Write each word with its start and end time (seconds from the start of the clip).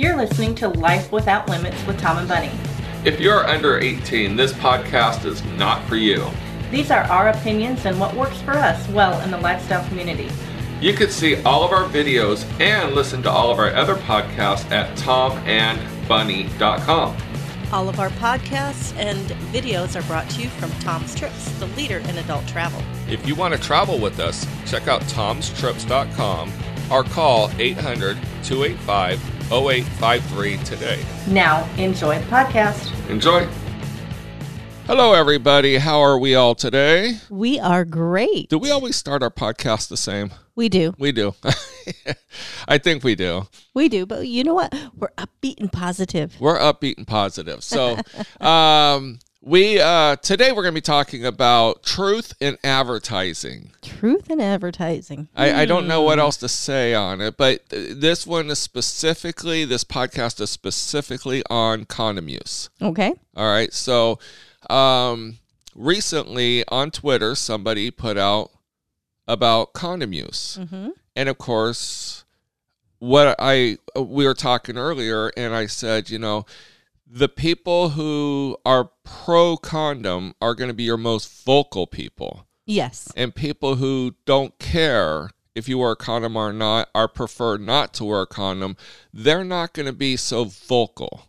You're 0.00 0.16
listening 0.16 0.54
to 0.54 0.68
Life 0.68 1.12
Without 1.12 1.50
Limits 1.50 1.86
with 1.86 2.00
Tom 2.00 2.16
and 2.16 2.26
Bunny. 2.26 2.50
If 3.04 3.20
you're 3.20 3.46
under 3.46 3.78
18, 3.78 4.34
this 4.34 4.54
podcast 4.54 5.26
is 5.26 5.44
not 5.58 5.86
for 5.86 5.96
you. 5.96 6.26
These 6.70 6.90
are 6.90 7.02
our 7.02 7.28
opinions 7.28 7.84
and 7.84 8.00
what 8.00 8.16
works 8.16 8.40
for 8.40 8.52
us 8.52 8.88
well 8.88 9.20
in 9.20 9.30
the 9.30 9.36
lifestyle 9.36 9.86
community. 9.88 10.30
You 10.80 10.94
can 10.94 11.10
see 11.10 11.42
all 11.42 11.64
of 11.64 11.72
our 11.72 11.84
videos 11.84 12.46
and 12.62 12.94
listen 12.94 13.22
to 13.24 13.30
all 13.30 13.50
of 13.50 13.58
our 13.58 13.74
other 13.74 13.96
podcasts 13.96 14.70
at 14.70 14.96
tomandbunny.com. 14.96 17.16
All 17.70 17.90
of 17.90 18.00
our 18.00 18.08
podcasts 18.08 18.96
and 18.96 19.18
videos 19.52 20.00
are 20.00 20.06
brought 20.08 20.30
to 20.30 20.40
you 20.40 20.48
from 20.48 20.70
Tom's 20.80 21.14
Trips, 21.14 21.50
the 21.58 21.66
leader 21.66 21.98
in 21.98 22.16
adult 22.16 22.48
travel. 22.48 22.82
If 23.06 23.28
you 23.28 23.34
want 23.34 23.52
to 23.52 23.60
travel 23.60 23.98
with 23.98 24.18
us, 24.18 24.46
check 24.64 24.88
out 24.88 25.02
tomstrips.com 25.02 26.50
or 26.90 27.04
call 27.04 27.50
800 27.58 28.16
285 28.42 29.29
0853 29.52 30.58
today. 30.58 31.04
Now, 31.26 31.68
enjoy 31.76 32.18
the 32.18 32.26
podcast. 32.26 33.10
Enjoy. 33.10 33.48
Hello, 34.86 35.12
everybody. 35.12 35.76
How 35.78 36.00
are 36.00 36.18
we 36.18 36.34
all 36.34 36.54
today? 36.54 37.18
We 37.28 37.58
are 37.58 37.84
great. 37.84 38.48
Do 38.48 38.58
we 38.58 38.70
always 38.70 38.96
start 38.96 39.22
our 39.22 39.30
podcast 39.30 39.88
the 39.88 39.96
same? 39.96 40.32
We 40.54 40.68
do. 40.68 40.94
We 40.98 41.10
do. 41.12 41.34
I 42.68 42.78
think 42.78 43.02
we 43.02 43.14
do. 43.14 43.48
We 43.74 43.88
do. 43.88 44.06
But 44.06 44.28
you 44.28 44.44
know 44.44 44.54
what? 44.54 44.74
We're 44.96 45.10
upbeat 45.18 45.58
and 45.58 45.72
positive. 45.72 46.40
We're 46.40 46.58
upbeat 46.58 46.96
and 46.96 47.06
positive. 47.06 47.64
So, 47.64 47.98
um, 48.40 49.18
we 49.42 49.80
uh, 49.80 50.16
today 50.16 50.52
we're 50.52 50.62
going 50.62 50.74
to 50.74 50.80
be 50.80 50.82
talking 50.82 51.24
about 51.24 51.82
truth 51.82 52.34
in 52.40 52.58
advertising. 52.62 53.70
Truth 53.82 54.30
in 54.30 54.40
advertising. 54.40 55.28
I, 55.34 55.62
I 55.62 55.64
don't 55.66 55.86
know 55.88 56.00
Hmm. 56.00 56.06
what 56.06 56.18
else 56.18 56.36
to 56.38 56.48
say 56.48 56.94
on 56.94 57.20
it, 57.20 57.36
but 57.36 57.68
th- 57.70 57.96
this 57.96 58.26
one 58.26 58.50
is 58.50 58.58
specifically 58.58 59.64
this 59.64 59.84
podcast 59.84 60.40
is 60.40 60.50
specifically 60.50 61.42
on 61.48 61.86
condom 61.86 62.28
use. 62.28 62.68
Okay. 62.82 63.14
All 63.36 63.50
right, 63.50 63.72
so 63.72 64.18
um, 64.68 65.38
recently 65.74 66.64
on 66.68 66.90
Twitter, 66.90 67.34
somebody 67.34 67.90
put 67.90 68.18
out 68.18 68.50
about 69.26 69.72
condom 69.72 70.12
use, 70.12 70.58
Mm-hmm. 70.60 70.88
and 71.16 71.28
of 71.28 71.38
course, 71.38 72.24
what 72.98 73.36
I 73.38 73.78
we 73.96 74.26
were 74.26 74.34
talking 74.34 74.76
earlier, 74.76 75.28
and 75.36 75.54
I 75.54 75.64
said, 75.66 76.10
you 76.10 76.18
know, 76.18 76.44
the 77.12 77.28
people 77.28 77.90
who 77.90 78.56
are 78.64 78.90
pro 79.04 79.56
condom 79.56 80.34
are 80.40 80.54
going 80.54 80.68
to 80.68 80.74
be 80.74 80.84
your 80.84 80.96
most 80.96 81.44
vocal 81.44 81.86
people, 81.86 82.46
Yes. 82.66 83.12
and 83.16 83.34
people 83.34 83.76
who 83.76 84.14
don't 84.26 84.56
care 84.58 85.30
if 85.54 85.68
you 85.68 85.78
wear 85.78 85.90
a 85.90 85.96
condom 85.96 86.36
or 86.36 86.52
not, 86.52 86.88
or 86.94 87.08
prefer 87.08 87.56
not 87.56 87.92
to 87.94 88.04
wear 88.04 88.22
a 88.22 88.26
condom, 88.26 88.76
they're 89.12 89.44
not 89.44 89.72
going 89.72 89.86
to 89.86 89.92
be 89.92 90.16
so 90.16 90.44
vocal. 90.44 91.26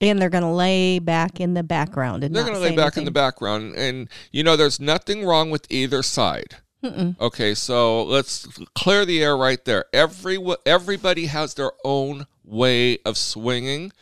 And 0.00 0.18
they're 0.18 0.30
going 0.30 0.44
to 0.44 0.48
lay 0.48 0.98
back 0.98 1.40
in 1.40 1.52
the 1.52 1.62
background 1.62 2.24
and 2.24 2.34
They're 2.34 2.44
going 2.44 2.54
to 2.54 2.60
lay 2.60 2.74
back 2.74 2.96
in 2.96 3.04
the 3.04 3.10
background, 3.10 3.74
and 3.74 4.08
you 4.32 4.42
know, 4.42 4.56
there's 4.56 4.80
nothing 4.80 5.26
wrong 5.26 5.50
with 5.50 5.66
either 5.70 6.02
side. 6.02 6.56
Mm-mm. 6.82 7.20
Okay, 7.20 7.54
so 7.54 8.04
let's 8.04 8.46
clear 8.74 9.04
the 9.04 9.22
air 9.22 9.36
right 9.36 9.62
there. 9.64 9.84
Every 9.92 10.38
everybody 10.64 11.26
has 11.26 11.54
their 11.54 11.72
own 11.84 12.26
way 12.44 12.98
of 13.04 13.16
swinging, 13.18 13.92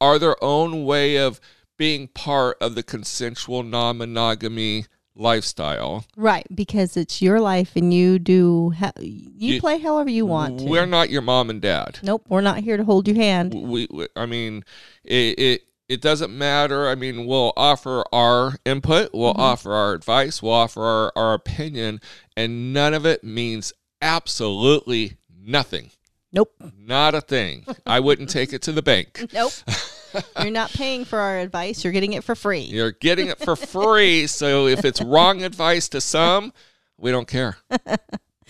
or 0.00 0.18
their 0.18 0.42
own 0.42 0.84
way 0.84 1.16
of 1.16 1.40
being 1.78 2.08
part 2.08 2.56
of 2.60 2.74
the 2.74 2.82
consensual 2.82 3.62
non-monogamy 3.62 4.86
lifestyle. 5.14 6.04
Right, 6.16 6.46
because 6.54 6.96
it's 6.96 7.20
your 7.22 7.40
life 7.40 7.72
and 7.76 7.92
you 7.92 8.18
do 8.18 8.70
ha- 8.78 8.92
you, 9.00 9.54
You- 9.54 9.60
play 9.60 9.78
however 9.78 10.10
you 10.10 10.26
want 10.26 10.60
to. 10.60 10.64
We're 10.66 10.86
not 10.86 11.10
your 11.10 11.22
mom 11.22 11.50
and 11.50 11.60
dad. 11.60 11.98
nope, 12.02 12.24
we're 12.28 12.40
not 12.42 12.58
here 12.60 12.76
to 12.76 12.84
hold 12.84 13.06
your 13.08 13.16
hand. 13.16 13.54
We, 13.54 13.86
we 13.90 14.08
I 14.16 14.26
mean, 14.26 14.64
it, 15.04 15.38
it 15.38 15.62
it 15.88 16.00
doesn't 16.02 16.36
matter. 16.36 16.88
I 16.88 16.96
mean, 16.96 17.26
we'll 17.26 17.52
offer 17.56 18.04
our 18.12 18.56
input, 18.64 19.10
we'll 19.14 19.32
Mm-hmm. 19.32 19.40
offer 19.40 19.72
our 19.72 19.92
advice, 19.94 20.42
we'll 20.42 20.52
offer 20.52 20.82
our, 20.82 21.12
our 21.14 21.34
opinion, 21.34 22.00
and 22.36 22.72
none 22.72 22.92
of 22.92 23.06
it 23.06 23.22
means 23.22 23.72
absolutely 24.02 25.16
nothing. 25.38 25.90
Nope. 26.32 26.52
Not 26.78 27.14
a 27.14 27.20
thing. 27.20 27.64
I 27.86 28.00
wouldn't 28.00 28.30
take 28.30 28.52
it 28.52 28.62
to 28.62 28.72
the 28.72 28.82
bank. 28.82 29.26
Nope. 29.32 29.52
You're 30.40 30.50
not 30.50 30.70
paying 30.70 31.04
for 31.04 31.18
our 31.18 31.38
advice. 31.38 31.84
You're 31.84 31.92
getting 31.92 32.14
it 32.14 32.24
for 32.24 32.34
free. 32.34 32.60
You're 32.60 32.92
getting 32.92 33.26
it 33.28 33.38
for 33.38 33.54
free. 33.54 34.26
So 34.26 34.66
if 34.66 34.82
it's 34.84 35.02
wrong 35.02 35.42
advice 35.42 35.90
to 35.90 36.00
some, 36.00 36.54
we 36.96 37.10
don't 37.10 37.28
care. 37.28 37.58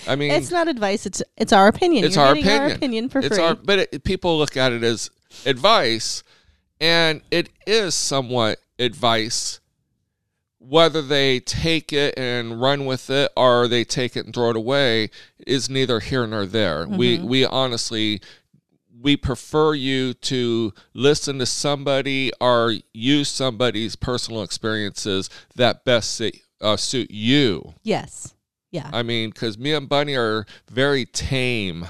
I 0.06 0.14
mean, 0.14 0.30
It's 0.30 0.52
not 0.52 0.68
advice. 0.68 1.06
It's 1.06 1.22
it's 1.36 1.52
our 1.52 1.66
opinion. 1.66 2.04
it's 2.04 2.14
You're 2.14 2.24
our 2.26 2.32
opinion. 2.32 2.62
Our 2.62 2.68
opinion 2.68 3.08
for 3.08 3.18
it's 3.18 3.28
free. 3.34 3.42
Our, 3.44 3.54
but 3.56 3.78
it, 3.90 4.04
people 4.04 4.38
look 4.38 4.56
at 4.56 4.72
it 4.72 4.84
as 4.84 5.10
advice, 5.44 6.22
and 6.80 7.22
it 7.32 7.48
is 7.66 7.94
somewhat 7.96 8.58
advice. 8.78 9.58
Whether 10.68 11.00
they 11.02 11.40
take 11.40 11.92
it 11.92 12.14
and 12.18 12.60
run 12.60 12.86
with 12.86 13.08
it 13.10 13.30
or 13.36 13.68
they 13.68 13.84
take 13.84 14.16
it 14.16 14.24
and 14.24 14.34
throw 14.34 14.50
it 14.50 14.56
away 14.56 15.10
is 15.46 15.70
neither 15.70 16.00
here 16.00 16.26
nor 16.26 16.44
there. 16.46 16.86
We 16.88 17.18
Mm-hmm. 17.18 17.28
we 17.28 17.44
honestly 17.44 18.20
we 19.00 19.16
prefer 19.16 19.74
you 19.74 20.14
to 20.14 20.72
listen 20.94 21.38
to 21.38 21.46
somebody 21.46 22.32
or 22.40 22.74
use 22.92 23.28
somebody's 23.28 23.94
personal 23.94 24.42
experiences 24.42 25.30
that 25.54 25.84
best 25.84 26.12
suit, 26.12 26.36
uh, 26.60 26.76
suit 26.76 27.10
you. 27.10 27.74
yes. 27.82 28.32
Yeah. 28.72 28.90
I 28.92 29.02
mean, 29.04 29.30
because 29.30 29.56
me 29.56 29.72
and 29.72 29.88
Bunny 29.88 30.16
are 30.16 30.44
very 30.70 31.06
tame 31.06 31.86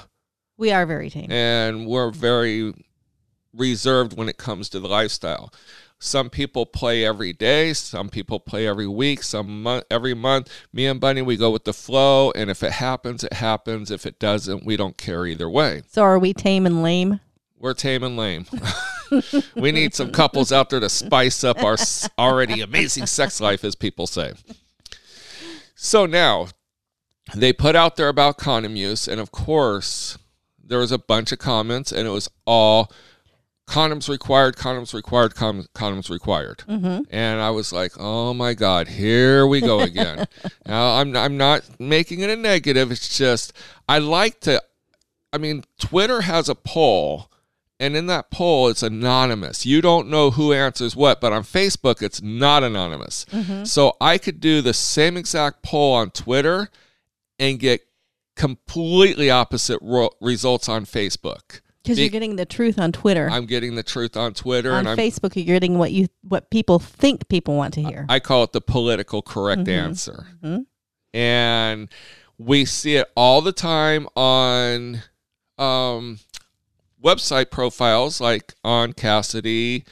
we 0.57 0.71
are 0.71 0.85
very 0.85 1.09
tame. 1.09 1.31
and 1.31 1.87
we're 1.87 2.11
very 2.11 2.73
reserved 3.53 4.15
when 4.15 4.29
it 4.29 4.37
comes 4.37 4.69
to 4.69 4.79
the 4.79 4.87
lifestyle. 4.87 5.51
Some 5.99 6.29
people 6.29 6.67
play 6.67 7.03
every 7.03 7.33
day, 7.33 7.73
some 7.73 8.09
people 8.09 8.39
play 8.39 8.67
every 8.67 8.87
week, 8.87 9.23
some 9.23 9.63
month, 9.63 9.85
every 9.89 10.13
month. 10.13 10.51
Me 10.71 10.85
and 10.85 10.99
Bunny, 10.99 11.23
we 11.23 11.37
go 11.37 11.49
with 11.49 11.63
the 11.63 11.73
flow, 11.73 12.31
and 12.31 12.51
if 12.51 12.61
it 12.61 12.73
happens, 12.73 13.23
it 13.23 13.33
happens. 13.33 13.89
If 13.89 14.05
it 14.05 14.19
doesn't, 14.19 14.63
we 14.63 14.77
don't 14.77 14.97
care 14.97 15.25
either 15.25 15.49
way. 15.49 15.81
so 15.87 16.03
are 16.03 16.19
we 16.19 16.33
tame 16.33 16.67
and 16.67 16.83
lame? 16.83 17.19
We're 17.57 17.73
tame 17.73 18.03
and 18.03 18.15
lame. 18.15 18.45
we 19.55 19.71
need 19.71 19.95
some 19.95 20.11
couples 20.11 20.51
out 20.51 20.69
there 20.69 20.79
to 20.79 20.89
spice 20.89 21.43
up 21.43 21.63
our 21.63 21.77
already 22.19 22.61
amazing 22.61 23.07
sex 23.07 23.41
life, 23.41 23.63
as 23.63 23.73
people 23.73 24.05
say. 24.05 24.33
So 25.73 26.05
now, 26.05 26.49
they 27.35 27.53
put 27.53 27.75
out 27.75 27.95
there 27.95 28.09
about 28.09 28.37
condom 28.37 28.75
use, 28.75 29.07
and 29.07 29.19
of 29.19 29.31
course, 29.31 30.19
there 30.63 30.79
was 30.79 30.91
a 30.91 30.99
bunch 30.99 31.31
of 31.31 31.39
comments, 31.39 31.91
and 31.91 32.07
it 32.07 32.11
was 32.11 32.29
all 32.45 32.91
condoms 33.67 34.07
required, 34.09 34.55
condoms 34.55 34.93
required, 34.93 35.35
con- 35.35 35.67
condoms 35.75 36.09
required. 36.09 36.63
Mm-hmm. 36.67 37.01
And 37.09 37.41
I 37.41 37.49
was 37.49 37.73
like, 37.73 37.91
oh 37.99 38.33
my 38.33 38.53
God, 38.53 38.87
here 38.87 39.45
we 39.45 39.59
go 39.59 39.81
again. 39.81 40.25
now, 40.65 40.95
I'm, 40.95 41.15
I'm 41.15 41.37
not 41.37 41.63
making 41.79 42.21
it 42.21 42.29
a 42.29 42.35
negative. 42.35 42.91
It's 42.91 43.17
just, 43.17 43.53
I 43.87 43.99
like 43.99 44.39
to, 44.41 44.63
I 45.33 45.37
mean, 45.37 45.63
Twitter 45.79 46.21
has 46.21 46.47
a 46.47 46.55
poll, 46.55 47.29
and 47.79 47.95
in 47.95 48.07
that 48.07 48.31
poll, 48.31 48.69
it's 48.69 48.81
anonymous. 48.81 49.65
You 49.65 49.81
don't 49.81 50.07
know 50.07 50.31
who 50.31 50.53
answers 50.53 50.95
what, 50.95 51.19
but 51.21 51.33
on 51.33 51.43
Facebook, 51.43 52.01
it's 52.01 52.21
not 52.21 52.63
anonymous. 52.63 53.25
So 53.65 53.97
I 54.01 54.17
could 54.17 54.39
do 54.39 54.61
the 54.61 54.73
same 54.73 55.17
exact 55.17 55.61
poll 55.61 55.93
on 55.93 56.09
Twitter 56.11 56.69
and 57.37 57.59
get 57.59 57.81
completely 58.35 59.29
opposite 59.29 59.79
ro- 59.81 60.09
results 60.21 60.69
on 60.69 60.85
Facebook. 60.85 61.59
Because 61.87 61.99
you're 61.99 62.09
getting 62.09 62.35
the 62.35 62.45
truth 62.45 62.77
on 62.79 62.91
Twitter. 62.91 63.29
I'm 63.29 63.45
getting 63.45 63.75
the 63.75 63.83
truth 63.83 64.15
on 64.17 64.33
Twitter, 64.33 64.71
on 64.71 64.79
and 64.79 64.89
I'm 64.89 64.97
Facebook, 64.97 65.35
you're 65.35 65.55
getting 65.55 65.77
what 65.77 65.91
you 65.91 66.07
what 66.21 66.49
people 66.49 66.79
think 66.79 67.27
people 67.29 67.55
want 67.55 67.73
to 67.75 67.83
hear. 67.83 68.05
I 68.09 68.19
call 68.19 68.43
it 68.43 68.51
the 68.51 68.61
political 68.61 69.21
correct 69.21 69.63
Mhm. 69.63 69.77
answer. 69.83 70.27
Mhm. 70.43 70.65
And 71.13 71.89
we 72.37 72.65
see 72.65 72.95
it 72.97 73.07
all 73.15 73.41
the 73.41 73.51
time 73.51 74.07
on 74.15 75.01
um, 75.57 76.19
website 77.03 77.49
profiles 77.49 78.21
like 78.21 78.53
on 78.63 78.93
Kasidie, 78.93 79.85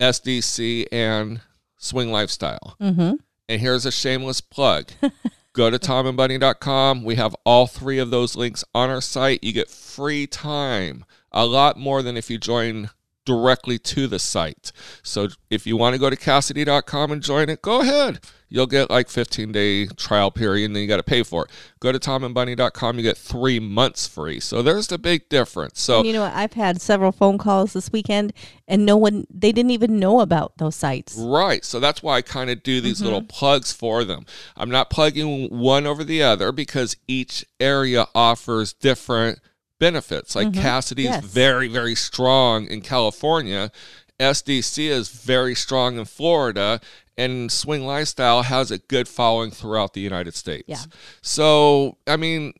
SDC, 0.00 0.86
and 0.92 1.40
Swing 1.76 2.10
Lifestyle. 2.10 2.76
mm-hmm. 2.80 3.14
And 3.48 3.60
here's 3.60 3.84
a 3.86 3.92
shameless 3.92 4.40
plug. 4.40 4.88
Go 5.52 5.70
to 5.70 5.78
tomandbunny.com. 5.78 7.04
We 7.04 7.14
have 7.14 7.34
all 7.44 7.66
three 7.66 7.98
of 7.98 8.10
those 8.10 8.36
links 8.36 8.64
on 8.74 8.90
our 8.90 9.00
site. 9.00 9.42
You 9.44 9.52
get 9.52 9.70
free 9.70 10.26
time, 10.26 11.04
a 11.32 11.46
lot 11.46 11.76
more 11.76 12.02
than 12.02 12.16
if 12.16 12.30
you 12.30 12.38
join 12.38 12.90
directly 13.26 13.78
to 13.78 14.06
the 14.06 14.18
site. 14.18 14.72
So 15.02 15.28
if 15.50 15.66
you 15.66 15.76
want 15.76 15.94
to 15.94 15.98
go 15.98 16.08
to 16.08 16.16
Kasidie.com 16.16 17.12
and 17.12 17.22
join 17.22 17.50
it, 17.50 17.60
go 17.60 17.82
ahead. 17.82 18.20
You'll 18.48 18.68
get 18.68 18.88
like 18.88 19.08
15 19.08 19.50
day 19.50 19.86
trial 19.86 20.30
period 20.30 20.66
and 20.66 20.76
then 20.76 20.82
you 20.82 20.88
got 20.88 20.98
to 20.98 21.02
pay 21.02 21.24
for 21.24 21.44
it. 21.44 21.50
Go 21.80 21.90
to 21.90 21.98
tomandbunny.com, 21.98 22.96
you 22.96 23.02
get 23.02 23.18
three 23.18 23.58
months 23.58 24.06
free. 24.06 24.38
So 24.38 24.62
there's 24.62 24.86
the 24.86 24.98
big 24.98 25.28
difference. 25.28 25.80
So 25.80 25.98
And 25.98 26.06
you 26.06 26.12
know 26.12 26.22
what? 26.22 26.32
I've 26.32 26.52
had 26.52 26.80
several 26.80 27.10
phone 27.10 27.38
calls 27.38 27.72
this 27.72 27.90
weekend, 27.90 28.32
and 28.68 28.86
no 28.86 28.96
one 28.96 29.26
they 29.28 29.50
didn't 29.50 29.72
even 29.72 29.98
know 29.98 30.20
about 30.20 30.58
those 30.58 30.76
sites. 30.76 31.16
Right. 31.18 31.64
So 31.64 31.80
that's 31.80 32.04
why 32.04 32.18
I 32.18 32.22
kind 32.22 32.48
of 32.48 32.62
do 32.62 32.80
these 32.80 33.02
little 33.02 33.20
mm-hmm. 33.20 33.36
plugs 33.36 33.72
for 33.72 34.04
them. 34.04 34.26
I'm 34.56 34.70
not 34.70 34.90
plugging 34.90 35.48
one 35.48 35.84
over 35.84 36.04
the 36.04 36.22
other 36.22 36.52
because 36.52 36.96
each 37.08 37.44
area 37.58 38.06
offers 38.14 38.72
different 38.72 39.40
benefits. 39.78 40.34
Like 40.34 40.48
mm-hmm. 40.48 40.66
Kasidie's 40.66 41.04
Yes. 41.04 41.24
very, 41.24 41.68
very 41.68 41.94
strong 41.94 42.66
in 42.66 42.80
California. 42.80 43.70
SDC 44.18 44.88
is 44.88 45.08
very 45.08 45.54
strong 45.54 45.98
in 45.98 46.04
Florida. 46.04 46.80
And 47.18 47.50
Swing 47.50 47.86
Lifestyle 47.86 48.42
has 48.42 48.70
a 48.70 48.78
good 48.78 49.08
following 49.08 49.50
throughout 49.50 49.94
the 49.94 50.00
United 50.00 50.34
States. 50.34 50.64
Yeah. 50.66 50.82
So, 51.22 51.96
I 52.06 52.16
mean, 52.16 52.52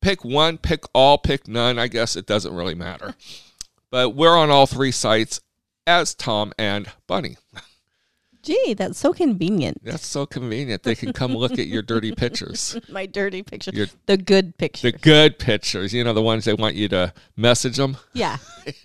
pick 0.00 0.24
one, 0.24 0.58
pick 0.58 0.84
all, 0.94 1.18
pick 1.18 1.48
none. 1.48 1.78
I 1.78 1.88
guess 1.88 2.14
it 2.14 2.26
doesn't 2.26 2.54
really 2.54 2.76
matter. 2.76 3.14
but 3.90 4.10
we're 4.10 4.36
on 4.36 4.50
all 4.50 4.66
three 4.66 4.92
sites 4.92 5.40
as 5.86 6.14
Tom 6.14 6.52
and 6.58 6.88
Bunny. 7.06 7.36
Gee, 8.44 8.74
that's 8.74 8.98
so 8.98 9.12
convenient. 9.12 9.82
That's 9.82 10.06
so 10.06 10.26
convenient. 10.26 10.82
They 10.82 10.94
can 10.94 11.12
come 11.12 11.34
look 11.34 11.52
at 11.52 11.66
your 11.66 11.82
dirty 11.82 12.12
pictures. 12.12 12.78
My 12.90 13.06
dirty 13.06 13.42
pictures. 13.42 13.74
Your- 13.74 13.86
the 14.06 14.16
good 14.18 14.58
picture. 14.58 14.90
The 14.90 14.98
good 14.98 15.38
pictures, 15.38 15.94
you 15.94 16.04
know, 16.04 16.12
the 16.12 16.22
ones 16.22 16.44
they 16.44 16.52
want 16.54 16.74
you 16.74 16.88
to 16.88 17.14
message 17.36 17.76
them. 17.76 17.96
yeah. 18.12 18.36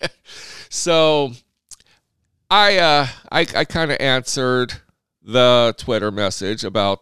So 0.72 1.32
I 2.50 2.78
uh 2.78 3.08
I, 3.32 3.40
I 3.56 3.66
kind 3.66 3.92
of 3.92 3.98
answered 4.00 4.74
the 5.24 5.74
Twitter 5.78 6.12
message 6.12 6.64
about 6.64 7.00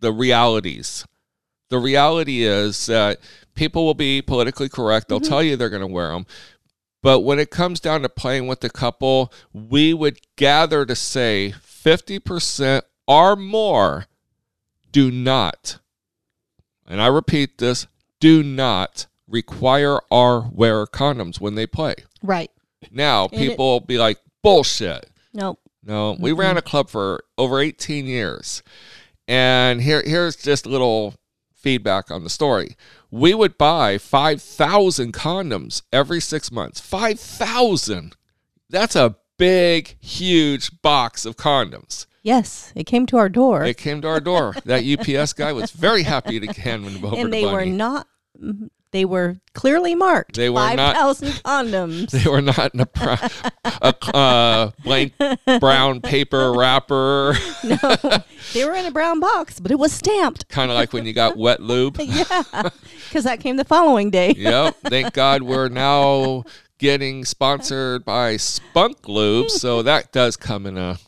the 0.00 0.12
realities. 0.12 1.06
The 1.70 1.78
reality 1.78 2.42
is 2.42 2.86
that 2.86 3.18
people 3.54 3.84
will 3.86 3.94
be 3.94 4.20
politically 4.22 4.68
correct. 4.68 5.08
They'll 5.08 5.20
tell 5.20 5.42
you 5.42 5.56
they're 5.56 5.70
going 5.70 5.80
to 5.80 5.86
wear 5.86 6.08
them. 6.08 6.26
But 7.02 7.20
when 7.20 7.38
it 7.38 7.50
comes 7.50 7.78
down 7.80 8.02
to 8.02 8.08
playing 8.08 8.46
with 8.48 8.60
the 8.60 8.70
couple, 8.70 9.32
we 9.52 9.94
would 9.94 10.18
gather 10.36 10.84
to 10.84 10.96
say 10.96 11.54
50% 11.64 12.82
or 13.06 13.36
more 13.36 14.06
do 14.90 15.10
not, 15.10 15.78
and 16.86 17.00
I 17.00 17.06
repeat 17.06 17.58
this, 17.58 17.86
do 18.20 18.42
not 18.42 19.06
require 19.28 20.00
or 20.10 20.48
wear 20.52 20.86
condoms 20.86 21.40
when 21.40 21.54
they 21.54 21.66
play. 21.66 21.94
Right. 22.22 22.50
Now, 22.90 23.28
And 23.32 23.34
it- 23.42 23.48
people 23.50 23.72
will 23.72 23.80
be 23.80 23.98
like, 23.98 24.18
bullshit. 24.42 25.10
Nope. 25.34 25.60
No, 25.84 26.16
we 26.18 26.32
ran 26.32 26.56
a 26.56 26.62
club 26.62 26.90
for 26.90 27.22
over 27.36 27.60
18 27.60 28.06
years. 28.06 28.62
And 29.26 29.80
here, 29.82 30.02
here's 30.04 30.36
just 30.36 30.66
a 30.66 30.68
little 30.68 31.14
feedback 31.54 32.10
on 32.10 32.24
the 32.24 32.30
story. 32.30 32.76
We 33.10 33.34
would 33.34 33.56
buy 33.56 33.98
5,000 33.98 35.12
condoms 35.12 35.82
every 35.92 36.20
six 36.20 36.52
months. 36.52 36.80
5,000. 36.80 38.16
That's 38.68 38.96
a 38.96 39.16
big, 39.38 39.96
huge 40.00 40.82
box 40.82 41.24
of 41.24 41.36
condoms. 41.36 42.06
Yes, 42.22 42.72
it 42.74 42.84
came 42.84 43.06
to 43.06 43.16
our 43.16 43.28
door, 43.30 43.64
It 43.64 43.78
came 43.78 44.02
to 44.02 44.08
our 44.08 44.20
door. 44.20 44.54
That 44.66 44.84
UPS 45.18 45.32
guy 45.32 45.52
was 45.52 45.70
very 45.70 46.02
happy 46.02 46.38
to 46.40 46.60
hand 46.60 46.84
them 46.84 47.02
over 47.02 47.16
and 47.16 47.32
they 47.32 47.46
were 47.46 47.64
not. 47.64 48.06
They 48.90 49.04
were 49.04 49.36
clearly 49.52 49.94
marked. 49.94 50.36
They 50.36 50.48
were 50.48 50.56
five 50.60 50.76
not- 50.76 50.96
thousand 50.96 51.28
condoms. 51.44 52.10
They 52.10 52.28
were 52.30 52.40
not 52.40 52.72
in 52.72 52.80
a, 52.80 52.86
brown, 52.86 53.18
a 53.64 53.94
uh, 54.16 54.70
blank 54.82 55.12
brown 55.60 56.00
paper 56.00 56.52
wrapper, 56.56 57.34
no, 57.64 57.78
they 58.54 58.64
were 58.64 58.72
in 58.74 58.86
a 58.86 58.90
brown 58.90 59.20
box, 59.20 59.60
but 59.60 59.70
it 59.70 59.78
was 59.78 59.92
stamped. 59.92 60.48
kind 60.48 60.70
of 60.70 60.76
like 60.76 60.92
when 60.94 61.04
you 61.04 61.12
got 61.12 61.36
wet 61.36 61.60
lube. 61.60 61.98
Yeah, 62.08 62.70
because 63.08 63.24
that 63.24 63.40
came 63.40 63.56
the 63.56 63.64
following 63.64 64.10
day. 64.10 64.32
yep. 64.36 64.76
Thank 64.84 65.12
God 65.12 65.42
we're 65.42 65.68
now 65.68 66.44
getting 66.78 67.24
sponsored 67.24 68.04
by 68.04 68.36
Spunk 68.38 69.06
Lube, 69.08 69.50
so 69.50 69.82
that 69.82 70.12
does 70.12 70.36
come 70.36 70.64
in 70.66 70.78
a 70.78 70.98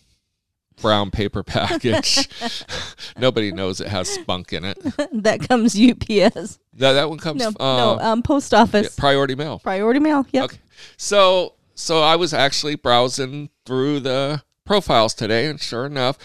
brown 0.80 1.10
paper 1.10 1.42
package. 1.44 2.28
Nobody 3.18 3.52
knows 3.52 3.80
it 3.80 3.88
has 3.88 4.08
spunk 4.08 4.52
in 4.52 4.64
it. 4.64 4.78
that 5.12 5.46
comes 5.48 5.78
UPS. 5.78 6.58
No, 6.74 6.94
that 6.94 7.08
one 7.08 7.18
comes 7.18 7.40
No, 7.40 7.48
uh, 7.48 7.76
no, 7.76 7.98
um, 8.00 8.22
post 8.22 8.54
office. 8.54 8.94
priority 8.94 9.34
mail. 9.34 9.58
Priority 9.58 10.00
mail. 10.00 10.26
Yep. 10.32 10.44
Okay. 10.44 10.58
So 10.96 11.54
so 11.74 12.02
I 12.02 12.16
was 12.16 12.34
actually 12.34 12.74
browsing 12.74 13.50
through 13.64 14.00
the 14.00 14.42
profiles 14.64 15.14
today, 15.14 15.46
and 15.46 15.60
sure 15.60 15.86
enough, 15.86 16.18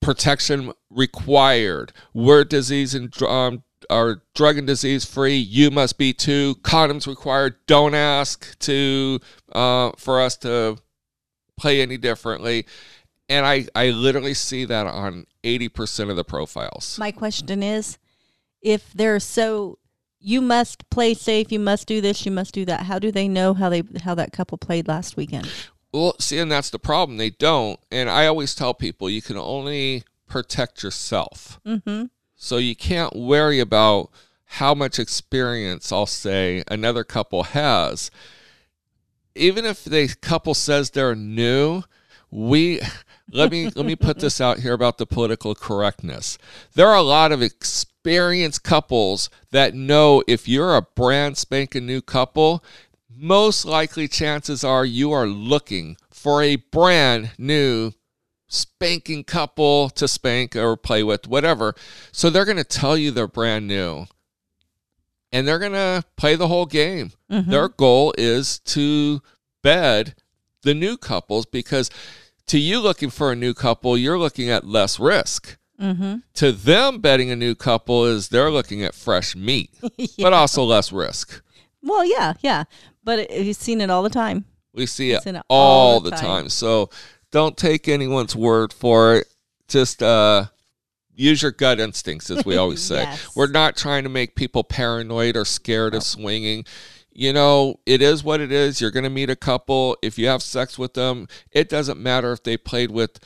protection 0.00 0.72
required. 0.90 1.92
We're 2.12 2.44
disease 2.44 2.94
and 2.94 3.12
um, 3.22 3.62
are 3.88 4.22
drug 4.34 4.58
and 4.58 4.66
disease 4.66 5.04
free. 5.04 5.36
You 5.36 5.70
must 5.70 5.98
be 5.98 6.12
too. 6.12 6.56
Condoms 6.62 7.06
required. 7.06 7.56
Don't 7.66 7.94
ask 7.94 8.58
to 8.60 9.20
uh, 9.52 9.92
for 9.96 10.20
us 10.20 10.36
to 10.38 10.78
play 11.58 11.80
any 11.80 11.96
differently. 11.96 12.66
And 13.32 13.46
I, 13.46 13.66
I 13.74 13.90
literally 13.90 14.34
see 14.34 14.66
that 14.66 14.86
on 14.86 15.26
80% 15.42 16.10
of 16.10 16.16
the 16.16 16.22
profiles. 16.24 16.98
My 16.98 17.10
question 17.10 17.62
is, 17.62 17.96
if 18.60 18.92
they're 18.92 19.20
so, 19.20 19.78
you 20.20 20.42
must 20.42 20.88
play 20.90 21.14
safe. 21.14 21.50
You 21.50 21.58
must 21.58 21.88
do 21.88 22.02
this. 22.02 22.26
You 22.26 22.32
must 22.32 22.52
do 22.52 22.66
that. 22.66 22.82
How 22.82 22.98
do 22.98 23.10
they 23.10 23.28
know 23.28 23.54
how 23.54 23.70
they 23.70 23.84
how 24.04 24.14
that 24.16 24.32
couple 24.32 24.58
played 24.58 24.86
last 24.86 25.16
weekend? 25.16 25.50
Well, 25.94 26.14
see, 26.18 26.38
and 26.38 26.52
that's 26.52 26.68
the 26.68 26.78
problem. 26.78 27.16
They 27.16 27.30
don't. 27.30 27.80
And 27.90 28.10
I 28.10 28.26
always 28.26 28.54
tell 28.54 28.74
people 28.74 29.08
you 29.08 29.22
can 29.22 29.38
only 29.38 30.04
protect 30.28 30.82
yourself. 30.82 31.58
Mm-hmm. 31.66 32.04
So 32.36 32.58
you 32.58 32.76
can't 32.76 33.16
worry 33.16 33.60
about 33.60 34.10
how 34.44 34.74
much 34.74 34.98
experience, 34.98 35.90
I'll 35.90 36.04
say, 36.04 36.64
another 36.68 37.02
couple 37.02 37.44
has. 37.44 38.10
Even 39.34 39.64
if 39.64 39.84
the 39.84 40.14
couple 40.20 40.52
says 40.52 40.90
they're 40.90 41.14
new, 41.14 41.84
we 42.30 42.80
let 43.30 43.50
me 43.50 43.70
let 43.74 43.86
me 43.86 43.96
put 43.96 44.18
this 44.18 44.40
out 44.40 44.60
here 44.60 44.72
about 44.72 44.98
the 44.98 45.06
political 45.06 45.54
correctness. 45.54 46.38
There 46.74 46.88
are 46.88 46.96
a 46.96 47.02
lot 47.02 47.32
of 47.32 47.42
experienced 47.42 48.62
couples 48.62 49.30
that 49.50 49.74
know 49.74 50.22
if 50.26 50.48
you're 50.48 50.76
a 50.76 50.82
brand 50.82 51.38
spanking 51.38 51.86
new 51.86 52.00
couple, 52.00 52.64
most 53.14 53.64
likely 53.64 54.08
chances 54.08 54.64
are 54.64 54.84
you 54.84 55.12
are 55.12 55.26
looking 55.26 55.96
for 56.10 56.42
a 56.42 56.56
brand 56.56 57.30
new 57.38 57.92
spanking 58.48 59.24
couple 59.24 59.88
to 59.90 60.06
spank 60.06 60.54
or 60.54 60.76
play 60.76 61.02
with, 61.02 61.26
whatever. 61.26 61.74
So 62.12 62.28
they're 62.28 62.44
going 62.44 62.58
to 62.58 62.64
tell 62.64 62.96
you 62.96 63.10
they're 63.10 63.26
brand 63.26 63.66
new 63.66 64.06
and 65.32 65.48
they're 65.48 65.58
going 65.58 65.72
to 65.72 66.04
play 66.16 66.36
the 66.36 66.48
whole 66.48 66.66
game. 66.66 67.12
Mm-hmm. 67.30 67.50
Their 67.50 67.68
goal 67.68 68.14
is 68.18 68.58
to 68.60 69.22
bed 69.62 70.14
the 70.62 70.74
new 70.74 70.96
couples 70.96 71.46
because 71.46 71.90
to 72.46 72.58
you 72.58 72.80
looking 72.80 73.10
for 73.10 73.32
a 73.32 73.36
new 73.36 73.54
couple, 73.54 73.96
you're 73.96 74.18
looking 74.18 74.50
at 74.50 74.66
less 74.66 74.98
risk. 74.98 75.56
Mm-hmm. 75.80 76.16
To 76.34 76.52
them, 76.52 77.00
betting 77.00 77.30
a 77.30 77.36
new 77.36 77.54
couple 77.54 78.04
is 78.04 78.28
they're 78.28 78.50
looking 78.50 78.84
at 78.84 78.94
fresh 78.94 79.34
meat, 79.34 79.70
but 80.18 80.32
also 80.32 80.62
less 80.62 80.92
risk. 80.92 81.42
Well, 81.82 82.04
yeah, 82.04 82.34
yeah, 82.40 82.64
but 83.02 83.18
it, 83.20 83.30
you've 83.30 83.56
seen 83.56 83.80
it 83.80 83.90
all 83.90 84.02
the 84.02 84.10
time. 84.10 84.44
We 84.72 84.86
see 84.86 85.10
it 85.10 85.26
it 85.26 85.42
all, 85.48 86.00
the 86.00 86.10
time. 86.10 86.20
time. 86.20 86.48
So 86.48 86.90
don't 87.30 87.56
take 87.56 87.88
anyone's 87.88 88.36
word 88.36 88.72
for 88.72 89.16
it. 89.16 89.26
Just 89.66 90.02
uh, 90.02 90.46
use 91.14 91.42
your 91.42 91.50
gut 91.50 91.80
instincts, 91.80 92.30
as 92.30 92.44
we 92.44 92.56
always 92.56 92.82
say. 92.82 93.02
Yes. 93.02 93.34
We're 93.34 93.50
not 93.50 93.76
trying 93.76 94.04
to 94.04 94.08
make 94.08 94.36
people 94.36 94.64
paranoid 94.64 95.36
or 95.36 95.44
scared 95.44 95.94
of 95.94 96.02
swinging. 96.02 96.64
You 97.14 97.32
know, 97.32 97.78
it 97.84 98.00
is 98.00 98.24
what 98.24 98.40
it 98.40 98.50
is. 98.50 98.80
You're 98.80 98.90
going 98.90 99.04
to 99.04 99.10
meet 99.10 99.30
a 99.30 99.36
couple. 99.36 99.96
If 100.02 100.18
you 100.18 100.26
have 100.28 100.42
sex 100.42 100.78
with 100.78 100.94
them, 100.94 101.28
it 101.50 101.68
doesn't 101.68 102.00
matter 102.00 102.32
if 102.32 102.42
they 102.42 102.56
played 102.56 102.90
with 102.90 103.20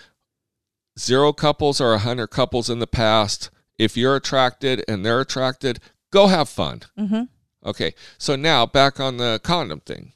zero 0.98 1.32
couples 1.32 1.80
or 1.80 1.92
a 1.92 1.98
hundred 1.98 2.28
couples 2.28 2.68
in 2.68 2.78
the 2.78 2.86
past. 2.86 3.50
If 3.78 3.96
you're 3.96 4.16
attracted 4.16 4.84
and 4.88 5.04
they're 5.04 5.20
attracted, 5.20 5.78
go 6.10 6.26
have 6.26 6.48
fun. 6.48 6.82
Mm-hmm. 6.98 7.22
Okay, 7.64 7.94
so 8.18 8.36
now 8.36 8.64
back 8.64 9.00
on 9.00 9.16
the 9.16 9.40
condom 9.42 9.80
thing. 9.80 10.12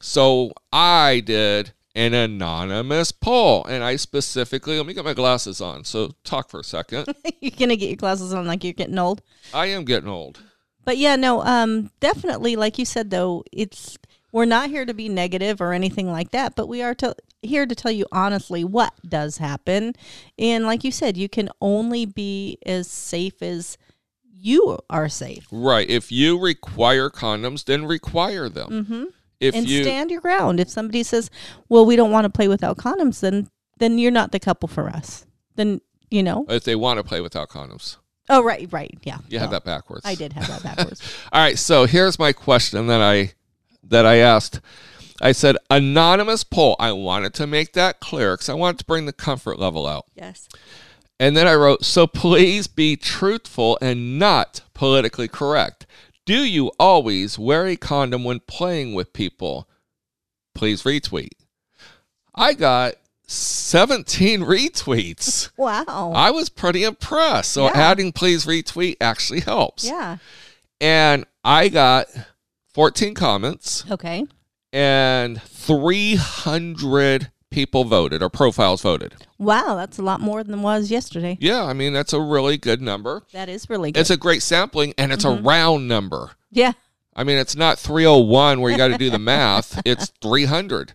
So 0.00 0.52
I 0.72 1.20
did 1.24 1.72
an 1.94 2.14
anonymous 2.14 3.10
poll, 3.10 3.64
and 3.64 3.82
I 3.82 3.96
specifically 3.96 4.76
let 4.76 4.86
me 4.86 4.94
get 4.94 5.04
my 5.04 5.14
glasses 5.14 5.60
on. 5.60 5.84
So 5.84 6.14
talk 6.24 6.50
for 6.50 6.60
a 6.60 6.64
second. 6.64 7.12
you're 7.40 7.52
gonna 7.58 7.76
get 7.76 7.88
your 7.88 7.96
glasses 7.96 8.32
on 8.32 8.46
like 8.46 8.64
you're 8.64 8.72
getting 8.72 8.98
old. 8.98 9.22
I 9.52 9.66
am 9.66 9.84
getting 9.84 10.08
old. 10.08 10.40
But 10.90 10.98
yeah, 10.98 11.14
no, 11.14 11.44
um, 11.44 11.92
definitely, 12.00 12.56
like 12.56 12.76
you 12.76 12.84
said, 12.84 13.10
though, 13.10 13.44
it's 13.52 13.96
we're 14.32 14.44
not 14.44 14.70
here 14.70 14.84
to 14.84 14.92
be 14.92 15.08
negative 15.08 15.60
or 15.60 15.72
anything 15.72 16.10
like 16.10 16.32
that, 16.32 16.56
but 16.56 16.66
we 16.66 16.82
are 16.82 16.96
to, 16.96 17.14
here 17.42 17.64
to 17.64 17.76
tell 17.76 17.92
you 17.92 18.06
honestly 18.10 18.64
what 18.64 18.92
does 19.08 19.36
happen, 19.36 19.94
and 20.36 20.66
like 20.66 20.82
you 20.82 20.90
said, 20.90 21.16
you 21.16 21.28
can 21.28 21.48
only 21.60 22.06
be 22.06 22.58
as 22.66 22.90
safe 22.90 23.40
as 23.40 23.78
you 24.24 24.80
are 24.90 25.08
safe, 25.08 25.46
Right. 25.52 25.88
If 25.88 26.10
you 26.10 26.36
require 26.36 27.08
condoms, 27.08 27.66
then 27.66 27.84
require 27.84 28.48
them. 28.48 28.68
mm-hmm. 28.68 29.04
If 29.38 29.54
and 29.54 29.68
you 29.68 29.84
stand 29.84 30.10
your 30.10 30.20
ground. 30.20 30.58
If 30.58 30.70
somebody 30.70 31.04
says, 31.04 31.30
"Well, 31.68 31.86
we 31.86 31.94
don't 31.94 32.10
want 32.10 32.24
to 32.24 32.30
play 32.30 32.48
without 32.48 32.78
condoms," 32.78 33.20
then 33.20 33.48
then 33.78 33.96
you're 33.96 34.10
not 34.10 34.32
the 34.32 34.40
couple 34.40 34.68
for 34.68 34.88
us. 34.88 35.24
Then 35.54 35.82
you 36.10 36.24
know. 36.24 36.46
if 36.48 36.64
they 36.64 36.74
want 36.74 36.98
to 36.98 37.04
play 37.04 37.20
without 37.20 37.48
condoms, 37.48 37.98
Oh, 38.30 38.42
right, 38.42 38.66
right, 38.72 38.96
yeah. 39.02 39.18
you 39.28 39.38
have 39.38 39.50
Well, 39.50 39.60
that 39.60 39.64
backwards. 39.64 40.06
I 40.06 40.14
did 40.14 40.32
have 40.32 40.46
that 40.46 40.62
backwards. 40.62 41.02
All 41.32 41.40
right, 41.42 41.58
so 41.58 41.84
here's 41.84 42.18
my 42.18 42.32
question 42.32 42.86
that 42.86 43.00
I 43.02 43.32
that 43.82 44.06
I 44.06 44.16
asked. 44.16 44.60
I 45.20 45.32
said 45.32 45.56
anonymous 45.68 46.44
poll. 46.44 46.76
I 46.78 46.92
wanted 46.92 47.34
to 47.34 47.46
make 47.46 47.72
that 47.74 48.00
clear 48.00 48.34
because 48.34 48.48
I 48.48 48.54
wanted 48.54 48.78
to 48.78 48.84
bring 48.86 49.04
the 49.06 49.12
comfort 49.12 49.58
level 49.58 49.86
out. 49.86 50.06
yes. 50.14 50.48
And 51.18 51.36
then 51.36 51.46
I 51.46 51.54
wrote, 51.54 51.84
so 51.84 52.06
please 52.06 52.66
be 52.66 52.96
truthful 52.96 53.76
and 53.82 54.18
not 54.18 54.62
politically 54.72 55.28
correct. 55.28 55.84
Do 56.24 56.44
you 56.44 56.70
always 56.78 57.38
wear 57.38 57.66
a 57.66 57.76
condom 57.76 58.24
when 58.24 58.40
playing 58.40 58.94
with 58.94 59.12
people? 59.12 59.68
Please 60.54 60.84
retweet. 60.84 61.32
I 62.34 62.54
got 62.54 62.94
17 63.30 64.40
retweets. 64.40 65.50
Wow. 65.56 66.12
I 66.14 66.30
was 66.30 66.48
pretty 66.48 66.82
impressed. 66.84 67.52
So 67.52 67.64
Yeah. 67.66 67.72
adding 67.74 68.12
please 68.12 68.44
retweet 68.46 68.96
actually 69.00 69.40
helps. 69.40 69.84
yeah. 69.84 70.16
And 70.80 71.24
I 71.44 71.68
got 71.68 72.06
14 72.74 73.14
comments 73.14 73.84
Okay. 73.90 74.26
and 74.72 75.40
300 75.42 77.30
people 77.50 77.84
voted 77.84 78.22
or 78.22 78.30
profiles 78.30 78.80
voted. 78.82 79.14
Wow, 79.38 79.74
that's 79.76 79.98
a 79.98 80.02
lot 80.02 80.20
more 80.20 80.42
than 80.42 80.62
was 80.62 80.90
yesterday. 80.90 81.36
Yeah, 81.40 81.64
I 81.64 81.72
mean, 81.72 81.92
that's 81.92 82.12
a 82.12 82.20
really 82.20 82.56
good 82.56 82.80
number. 82.80 83.22
That 83.32 83.48
is 83.48 83.68
really 83.68 83.92
good. 83.92 84.00
It's 84.00 84.10
a 84.10 84.16
great 84.16 84.42
sampling 84.42 84.94
and 84.98 85.12
it's 85.12 85.24
a 85.24 85.28
mm-hmm. 85.28 85.46
round 85.46 85.88
number. 85.88 86.32
yeah. 86.50 86.72
I 87.14 87.24
mean, 87.24 87.38
it's 87.38 87.56
not 87.56 87.78
301 87.78 88.60
where 88.60 88.70
you 88.70 88.78
got 88.78 88.88
to 88.88 88.96
do 88.96 89.10
the 89.10 89.18
math, 89.18 89.82
it's 89.84 90.12
300. 90.22 90.94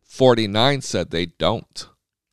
49 0.03 0.81
said 0.83 1.11
they 1.11 1.27
don't. 1.27 1.89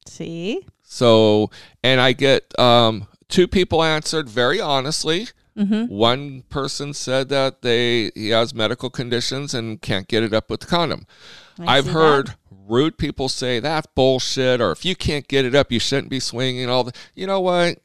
See? 0.05 0.65
So, 0.83 1.49
and 1.83 1.99
I 1.99 2.11
get 2.11 2.57
um, 2.59 3.07
two 3.29 3.47
people 3.47 3.81
answered 3.81 4.29
very 4.29 4.61
honestly. 4.61 5.29
Mm-hmm. 5.57 5.91
One 5.91 6.43
person 6.49 6.93
said 6.93 7.29
that 7.29 7.63
they 7.63 8.11
he 8.13 8.29
has 8.29 8.53
medical 8.53 8.89
conditions 8.89 9.55
and 9.55 9.81
can't 9.81 10.07
get 10.07 10.23
it 10.23 10.33
up 10.33 10.51
with 10.51 10.59
the 10.59 10.67
condom. 10.67 11.07
I 11.59 11.77
I've 11.77 11.87
heard 11.87 12.27
that. 12.27 12.37
rude 12.51 12.97
people 12.97 13.27
say 13.27 13.59
that's 13.59 13.87
bullshit, 13.95 14.61
or 14.61 14.71
if 14.71 14.85
you 14.85 14.95
can't 14.95 15.27
get 15.27 15.45
it 15.45 15.55
up, 15.55 15.71
you 15.71 15.79
shouldn't 15.79 16.09
be 16.09 16.19
swinging. 16.19 16.69
All 16.69 16.85
the, 16.85 16.93
you 17.15 17.27
know 17.27 17.41
what? 17.41 17.79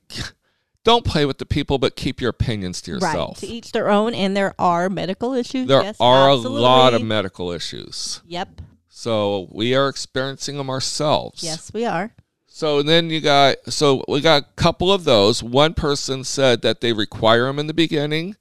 Don't 0.84 1.04
play 1.04 1.24
with 1.24 1.38
the 1.38 1.46
people, 1.46 1.78
but 1.78 1.96
keep 1.96 2.20
your 2.20 2.30
opinions 2.30 2.82
to 2.82 2.92
yourself. 2.92 3.42
Right. 3.42 3.48
To 3.48 3.54
each 3.54 3.72
their 3.72 3.90
own, 3.90 4.14
and 4.14 4.36
there 4.36 4.54
are 4.58 4.90
medical 4.90 5.32
issues. 5.32 5.66
There 5.66 5.82
yes, 5.82 5.96
are 5.98 6.30
absolutely. 6.30 6.58
a 6.60 6.62
lot 6.62 6.94
of 6.94 7.02
medical 7.02 7.50
issues, 7.50 8.20
Yep. 8.26 8.60
so 8.88 9.48
we 9.50 9.74
are 9.74 9.88
experiencing 9.88 10.58
them 10.58 10.68
ourselves. 10.68 11.42
Yes, 11.42 11.72
we 11.72 11.86
are. 11.86 12.12
So 12.46 12.82
then 12.82 13.10
you 13.10 13.20
got 13.20 13.56
so 13.66 14.04
we 14.06 14.20
got 14.20 14.42
a 14.42 14.46
couple 14.56 14.92
of 14.92 15.04
those. 15.04 15.42
One 15.42 15.74
person 15.74 16.22
said 16.22 16.62
that 16.62 16.80
they 16.80 16.92
require 16.92 17.46
them 17.46 17.58
in 17.58 17.66
the 17.66 17.74
beginning, 17.74 18.36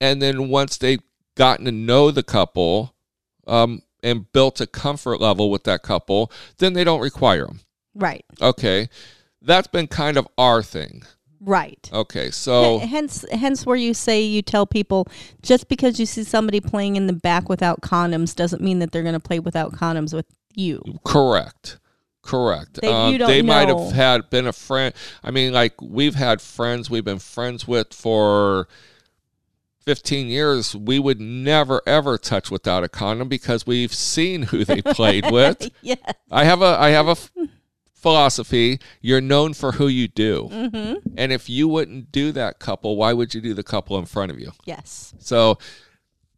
and 0.00 0.20
then 0.20 0.48
once 0.48 0.78
they've 0.78 1.02
gotten 1.36 1.66
to 1.66 1.72
know 1.72 2.10
the 2.10 2.22
couple, 2.24 2.94
um, 3.46 3.82
and 4.02 4.32
built 4.32 4.60
a 4.60 4.66
comfort 4.66 5.20
level 5.20 5.50
with 5.50 5.64
that 5.64 5.82
couple, 5.82 6.32
then 6.58 6.72
they 6.72 6.84
don't 6.84 7.00
require 7.00 7.46
them. 7.46 7.60
Right. 7.94 8.24
Okay, 8.40 8.88
that's 9.42 9.68
been 9.68 9.86
kind 9.86 10.16
of 10.16 10.26
our 10.38 10.62
thing. 10.62 11.02
Right. 11.46 11.88
Okay, 11.92 12.30
so 12.32 12.80
H- 12.82 12.88
hence, 12.90 13.24
hence, 13.30 13.64
where 13.64 13.76
you 13.76 13.94
say 13.94 14.20
you 14.20 14.42
tell 14.42 14.66
people 14.66 15.06
just 15.42 15.68
because 15.68 15.98
you 16.00 16.04
see 16.04 16.24
somebody 16.24 16.60
playing 16.60 16.96
in 16.96 17.06
the 17.06 17.12
back 17.14 17.48
without 17.48 17.80
condoms 17.80 18.34
doesn't 18.34 18.60
mean 18.60 18.80
that 18.80 18.90
they're 18.92 19.04
going 19.04 19.14
to 19.14 19.20
play 19.20 19.38
without 19.38 19.72
condoms 19.72 20.12
with 20.12 20.26
you. 20.54 20.82
Correct. 21.04 21.78
Correct. 22.22 22.80
They- 22.82 22.88
Um, 22.92 23.12
you 23.12 23.18
they 23.24 23.42
might 23.42 23.68
have 23.68 23.92
had 23.92 24.28
been 24.28 24.48
a 24.48 24.52
friend. 24.52 24.92
I 25.22 25.30
mean, 25.30 25.52
like 25.52 25.80
we've 25.80 26.16
had 26.16 26.42
friends 26.42 26.90
we've 26.90 27.04
been 27.04 27.20
friends 27.20 27.68
with 27.68 27.94
for 27.94 28.66
15 29.84 30.26
years. 30.26 30.74
We 30.74 30.98
would 30.98 31.20
never 31.20 31.80
ever 31.86 32.18
touch 32.18 32.50
without 32.50 32.82
a 32.82 32.88
condom 32.88 33.28
because 33.28 33.66
we've 33.66 33.94
seen 33.94 34.42
who 34.42 34.64
they 34.64 34.82
played 34.82 35.30
with. 35.30 35.70
yeah. 35.82 35.94
I 36.30 36.42
have 36.44 36.60
a 36.62 36.76
I 36.80 36.88
have 36.90 37.06
a 37.06 37.16
philosophy. 37.96 38.78
You're 39.00 39.20
known 39.20 39.54
for 39.54 39.72
who 39.72 39.88
you 39.88 40.06
do. 40.06 40.48
Mm-hmm. 40.52 41.14
And 41.16 41.32
if 41.32 41.48
you 41.48 41.66
wouldn't 41.66 42.12
do 42.12 42.30
that 42.32 42.58
couple, 42.58 42.96
why 42.96 43.12
would 43.12 43.34
you 43.34 43.40
do 43.40 43.54
the 43.54 43.62
couple 43.64 43.98
in 43.98 44.06
front 44.06 44.30
of 44.30 44.38
you? 44.38 44.52
Yes. 44.64 45.14
So 45.18 45.58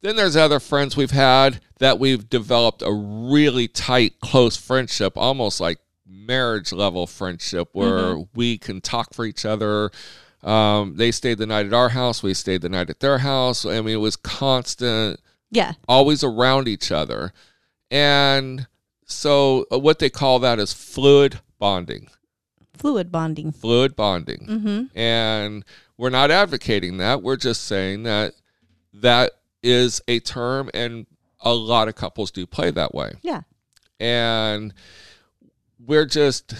then 0.01 0.17
there's 0.17 0.37
other 0.37 0.61
friends 0.61 0.97
we've 0.97 1.11
had 1.11 1.61
that 1.79 1.99
we've 1.99 2.29
developed 2.31 2.83
a 2.83 2.93
really 2.93 3.69
tight, 3.69 4.21
close 4.21 4.57
friendship, 4.57 5.13
almost 5.17 5.61
like 5.61 5.79
marriage 6.07 6.73
level 6.73 7.07
friendship, 7.07 7.69
where 7.73 8.17
we 8.35 8.57
can 8.59 8.81
talk 8.81 9.13
for 9.13 9.25
each 9.25 9.45
other. 9.45 9.91
Um, 10.43 10.95
they 10.97 11.11
stayed 11.11 11.39
the 11.39 11.47
night 11.47 11.67
at 11.67 11.75
our 11.75 11.89
house, 11.91 12.23
we 12.23 12.33
stayed 12.33 12.63
the 12.63 12.69
night 12.69 12.91
at 12.91 13.01
their 13.01 13.19
house. 13.19 13.67
I 13.67 13.81
mean, 13.81 13.95
it 13.95 13.97
was 13.97 14.15
constant, 14.17 15.21
Yeah. 15.51 15.73
always 15.89 16.23
around 16.23 16.69
each 16.69 16.93
other. 16.93 17.33
And 17.91 18.69
so, 19.05 19.67
uh, 19.73 19.79
what 19.79 19.99
they 19.99 20.11
call 20.11 20.39
that 20.39 20.59
is 20.61 20.73
fluid 20.73 21.41
bonding. 21.59 22.09
Fluid 22.75 23.11
bonding. 23.11 23.51
Fluid 23.53 23.97
bonding 23.97 24.47
Mm-hmm. 24.49 24.99
and 24.99 25.65
we're 25.97 26.11
not 26.11 26.31
advocating 26.31 26.99
that 26.99 27.23
we're 27.23 27.37
just 27.37 27.65
saying 27.65 28.05
that 28.05 28.35
that 28.95 29.33
is 29.65 30.01
a 30.07 30.21
term 30.21 30.71
and 30.73 31.07
a 31.41 31.53
lot 31.53 31.89
of 31.89 31.97
couples 31.97 32.31
do 32.31 32.47
play 32.47 32.71
that 32.71 32.95
way 32.95 33.13
Yeah. 33.23 33.41
and 33.99 34.73
we're 35.85 36.07
just 36.07 36.55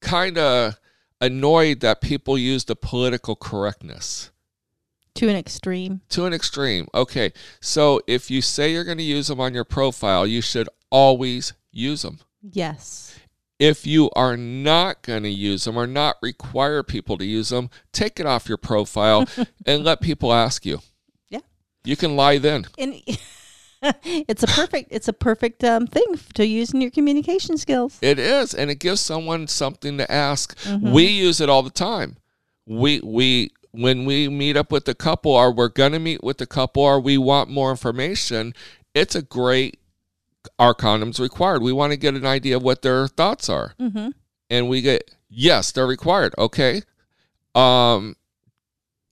kind 0.00 0.38
of 0.38 0.78
annoyed 1.20 1.80
that 1.80 2.00
people 2.00 2.36
use 2.36 2.64
the 2.64 2.76
political 2.76 3.34
correctness 3.34 4.30
To 5.14 5.28
an 5.28 5.36
extreme. 5.36 6.00
to 6.10 6.26
an 6.26 6.32
extreme 6.34 6.86
okay 6.94 7.32
so 7.60 8.00
if 8.06 8.30
you 8.30 8.42
say 8.42 8.72
you're 8.72 8.84
going 8.84 8.98
to 8.98 9.04
use 9.04 9.28
them 9.28 9.40
on 9.40 9.54
your 9.54 9.64
profile 9.64 10.26
you 10.26 10.40
should 10.40 10.68
always 10.90 11.54
use 11.72 12.02
them 12.02 12.20
Yes. 12.52 13.18
If 13.58 13.86
you 13.86 14.10
are 14.16 14.36
not 14.36 15.02
going 15.02 15.22
to 15.22 15.30
use 15.30 15.64
them 15.64 15.76
or 15.76 15.86
not 15.86 16.16
require 16.22 16.82
people 16.82 17.16
to 17.18 17.24
use 17.24 17.50
them, 17.50 17.70
take 17.92 18.18
it 18.18 18.26
off 18.26 18.48
your 18.48 18.58
profile 18.58 19.26
and 19.66 19.84
let 19.84 20.00
people 20.00 20.32
ask 20.32 20.66
you. 20.66 20.80
Yeah. 21.28 21.40
You 21.84 21.96
can 21.96 22.16
lie 22.16 22.38
then. 22.38 22.66
And 22.78 23.00
it's 23.82 24.42
a 24.42 24.46
perfect 24.46 24.88
it's 24.90 25.08
a 25.08 25.12
perfect 25.12 25.62
um, 25.62 25.86
thing 25.86 26.18
to 26.34 26.46
use 26.46 26.72
in 26.72 26.80
your 26.80 26.90
communication 26.90 27.56
skills. 27.58 27.98
It 28.02 28.18
is, 28.18 28.54
and 28.54 28.70
it 28.70 28.76
gives 28.76 29.00
someone 29.00 29.46
something 29.46 29.98
to 29.98 30.10
ask. 30.10 30.56
Mm-hmm. 30.60 30.92
We 30.92 31.06
use 31.06 31.40
it 31.40 31.48
all 31.48 31.62
the 31.62 31.70
time. 31.70 32.16
We 32.66 33.00
we 33.04 33.50
when 33.70 34.04
we 34.04 34.28
meet 34.28 34.56
up 34.56 34.70
with 34.70 34.84
the 34.84 34.94
couple 34.94 35.32
or 35.32 35.52
we're 35.52 35.68
going 35.68 35.92
to 35.92 35.98
meet 35.98 36.22
with 36.22 36.38
the 36.38 36.46
couple 36.46 36.82
or 36.82 37.00
we 37.00 37.18
want 37.18 37.50
more 37.50 37.70
information, 37.70 38.54
it's 38.94 39.14
a 39.14 39.22
great 39.22 39.78
our 40.58 40.74
condoms 40.74 41.18
required. 41.20 41.62
We 41.62 41.72
want 41.72 41.92
to 41.92 41.96
get 41.96 42.14
an 42.14 42.26
idea 42.26 42.56
of 42.56 42.62
what 42.62 42.82
their 42.82 43.08
thoughts 43.08 43.48
are. 43.48 43.74
Mm-hmm. 43.80 44.10
and 44.50 44.68
we 44.68 44.80
get 44.82 45.10
yes 45.30 45.72
they're 45.72 45.86
required 45.86 46.34
okay 46.38 46.82
um 47.54 48.14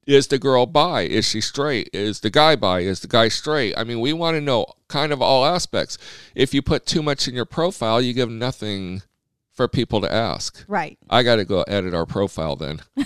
is 0.07 0.27
the 0.29 0.39
girl 0.39 0.67
bi 0.67 1.03
is 1.03 1.27
she 1.27 1.41
straight 1.41 1.89
is 1.93 2.21
the 2.21 2.31
guy 2.31 2.55
bi 2.55 2.81
is 2.81 3.01
the 3.01 3.09
guy 3.09 3.29
straight 3.29 3.75
i 3.77 3.83
mean 3.85 3.99
we 4.01 4.13
want 4.13 4.35
to 4.37 4.41
know 4.41 4.67
kind 4.89 5.13
of 5.13 5.23
all 5.23 5.45
aspects 5.45 5.97
if 6.35 6.53
you 6.53 6.61
put 6.61 6.85
too 6.87 7.03
much 7.03 7.27
in 7.27 7.35
your 7.35 7.45
profile 7.47 8.01
you 8.01 8.13
give 8.13 8.29
nothing 8.31 9.03
for 9.53 9.69
people 9.69 10.01
to 10.01 10.13
ask 10.13 10.65
Right. 10.69 10.99
i 11.11 11.23
got 11.23 11.37
to 11.37 11.45
go 11.45 11.63
edit 11.63 11.95
our 11.95 12.07
profile 12.07 12.57
then 12.57 12.81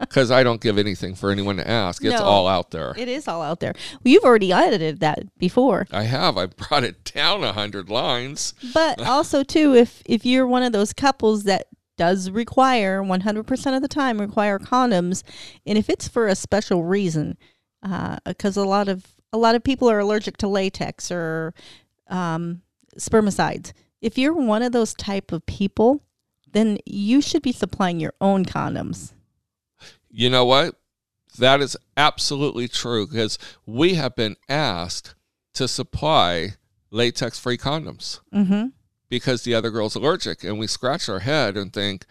because 0.00 0.30
i 0.30 0.42
don't 0.42 0.60
give 0.60 0.78
anything 0.78 1.14
for 1.14 1.30
anyone 1.30 1.56
to 1.56 1.68
ask 1.68 2.04
it's 2.04 2.18
No. 2.18 2.24
all 2.24 2.48
out 2.48 2.70
there 2.70 2.94
It 2.96 3.08
is 3.08 3.28
all 3.28 3.42
out 3.42 3.60
there. 3.60 3.74
Well, 3.92 4.12
you've 4.12 4.24
already 4.24 4.52
edited 4.52 5.00
that 5.00 5.36
before. 5.38 5.86
i 5.92 6.02
have 6.04 6.36
i 6.36 6.46
brought 6.46 6.84
it 6.84 7.04
down 7.14 7.44
a 7.44 7.52
hundred 7.52 7.88
lines 7.90 8.54
But 8.74 9.00
also 9.06 9.42
too, 9.42 9.74
if 9.74 10.02
if 10.06 10.24
you're 10.26 10.46
one 10.46 10.62
of 10.62 10.72
those 10.72 10.92
couples 10.92 11.44
that 11.44 11.66
does 11.96 12.30
require 12.30 13.02
100% 13.02 13.76
of 13.76 13.82
the 13.82 13.88
time 13.88 14.18
require 14.22 14.58
condoms, 14.58 15.22
and 15.66 15.76
if 15.76 15.90
it's 15.90 16.08
for 16.08 16.28
a 16.28 16.34
special 16.34 16.82
reason, 16.82 17.36
because 18.24 18.56
a 18.56 18.64
lot 18.64 18.88
of 18.88 19.06
a 19.34 19.36
lot 19.38 19.54
of 19.54 19.62
people 19.62 19.90
are 19.90 19.98
allergic 19.98 20.38
to 20.38 20.48
latex 20.48 21.10
or 21.10 21.52
um, 22.08 22.62
spermicides. 22.98 23.72
If 24.00 24.16
you're 24.18 24.32
one 24.34 24.62
of 24.62 24.72
those 24.72 24.94
type 24.94 25.32
of 25.32 25.44
people, 25.46 26.02
then 26.52 26.78
you 26.86 27.20
should 27.20 27.42
be 27.42 27.52
supplying 27.52 28.00
your 28.00 28.14
own 28.20 28.44
condoms. 28.44 29.12
You 30.10 30.30
know 30.30 30.44
what? 30.44 30.74
That 31.38 31.60
is 31.60 31.76
absolutely 31.96 32.66
true 32.66 33.06
because 33.06 33.38
we 33.66 33.94
have 33.94 34.16
been 34.16 34.36
asked 34.48 35.14
to 35.54 35.68
supply 35.68 36.54
latex 36.90 37.38
free 37.38 37.56
condoms 37.58 38.20
Mm-hmm. 38.34 38.68
because 39.08 39.42
the 39.42 39.54
other 39.54 39.70
girl's 39.70 39.94
allergic. 39.94 40.42
And 40.42 40.58
we 40.58 40.66
scratch 40.66 41.08
our 41.08 41.20
head 41.20 41.56
and 41.56 41.72
think 41.72 42.04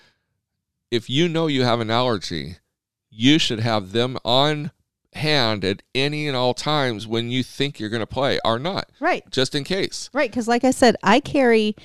if 0.89 1.10
you 1.10 1.27
know 1.27 1.48
you 1.48 1.63
have 1.63 1.79
an 1.81 1.91
allergy, 1.91 2.58
you 3.10 3.39
should 3.39 3.60
have 3.60 3.91
them 3.91 4.17
on 4.24 4.72
hand 5.19 5.63
at 5.63 5.81
any 5.95 6.27
and 6.27 6.35
all 6.35 6.53
times 6.53 7.05
when 7.07 7.29
you 7.29 7.43
think 7.43 7.79
you're 7.79 7.89
going 7.89 8.01
to 8.01 8.07
play 8.07 8.39
or 8.43 8.57
not, 8.59 8.89
Right. 8.99 9.23
just 9.31 9.53
in 9.55 9.63
case. 9.63 10.09
Right. 10.13 10.29
Because, 10.29 10.47
like 10.47 10.63
I 10.63 10.71
said, 10.71 10.95
I 11.03 11.19
carry 11.19 11.75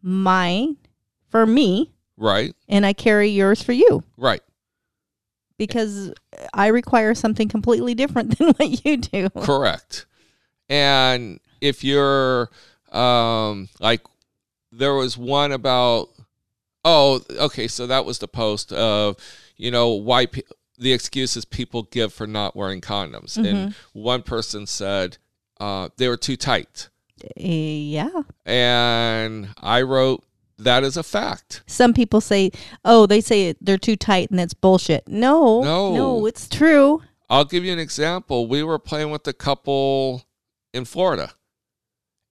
mine 0.00 0.76
for 1.28 1.44
me, 1.46 1.92
Right? 2.16 2.54
and 2.68 2.86
I 2.86 2.92
carry 2.92 3.28
yours 3.28 3.62
for 3.62 3.72
you. 3.72 4.02
Right. 4.16 4.42
because 5.58 6.12
I 6.54 6.68
require 6.68 7.14
something 7.14 7.48
completely 7.48 7.94
different 7.94 8.38
than 8.38 8.48
what 8.54 8.84
you 8.84 8.96
do. 8.96 9.28
Correct. 9.30 10.06
And 10.68 11.38
if 11.60 11.84
you're 11.84 12.48
um, 12.90 13.68
like 13.80 14.00
there 14.72 14.94
was 14.94 15.16
one 15.18 15.52
about 15.52 16.08
oh 16.84 17.20
okay 17.38 17.68
so 17.68 17.86
that 17.86 18.04
was 18.04 18.18
the 18.18 18.26
post 18.26 18.72
of 18.72 19.16
you 19.56 19.70
know 19.70 19.90
why 19.90 20.26
the 20.82 20.92
excuses 20.92 21.44
people 21.44 21.84
give 21.84 22.12
for 22.12 22.26
not 22.26 22.54
wearing 22.56 22.80
condoms 22.80 23.36
and 23.36 23.74
one 23.92 24.22
person 24.22 24.66
said 24.66 25.16
uh, 25.60 25.88
they 25.96 26.08
were 26.08 26.16
too 26.16 26.36
tight 26.36 26.88
Eh, 27.36 27.48
yeah. 27.96 28.10
and 28.44 29.48
i 29.60 29.80
wrote 29.80 30.24
that 30.58 30.82
is 30.84 30.96
a 30.96 31.02
fact 31.02 31.62
Some 31.66 31.92
people 31.92 32.20
say, 32.20 32.52
"Oh, 32.84 33.06
they 33.06 33.20
say 33.20 33.54
they're 33.60 33.78
too 33.78 33.96
tight," 33.96 34.30
and 34.30 34.38
that's 34.38 34.54
bullshit. 34.54 35.08
No, 35.08 35.60
No. 35.62 35.92
no, 35.94 36.26
it's 36.26 36.48
true. 36.48 37.02
I'll 37.28 37.44
give 37.46 37.64
you 37.64 37.72
an 37.72 37.80
example. 37.80 38.46
We 38.46 38.62
were 38.62 38.78
playing 38.78 39.10
with 39.10 39.26
a 39.26 39.32
couple 39.32 40.22
in 40.72 40.84
Florida. 40.84 41.32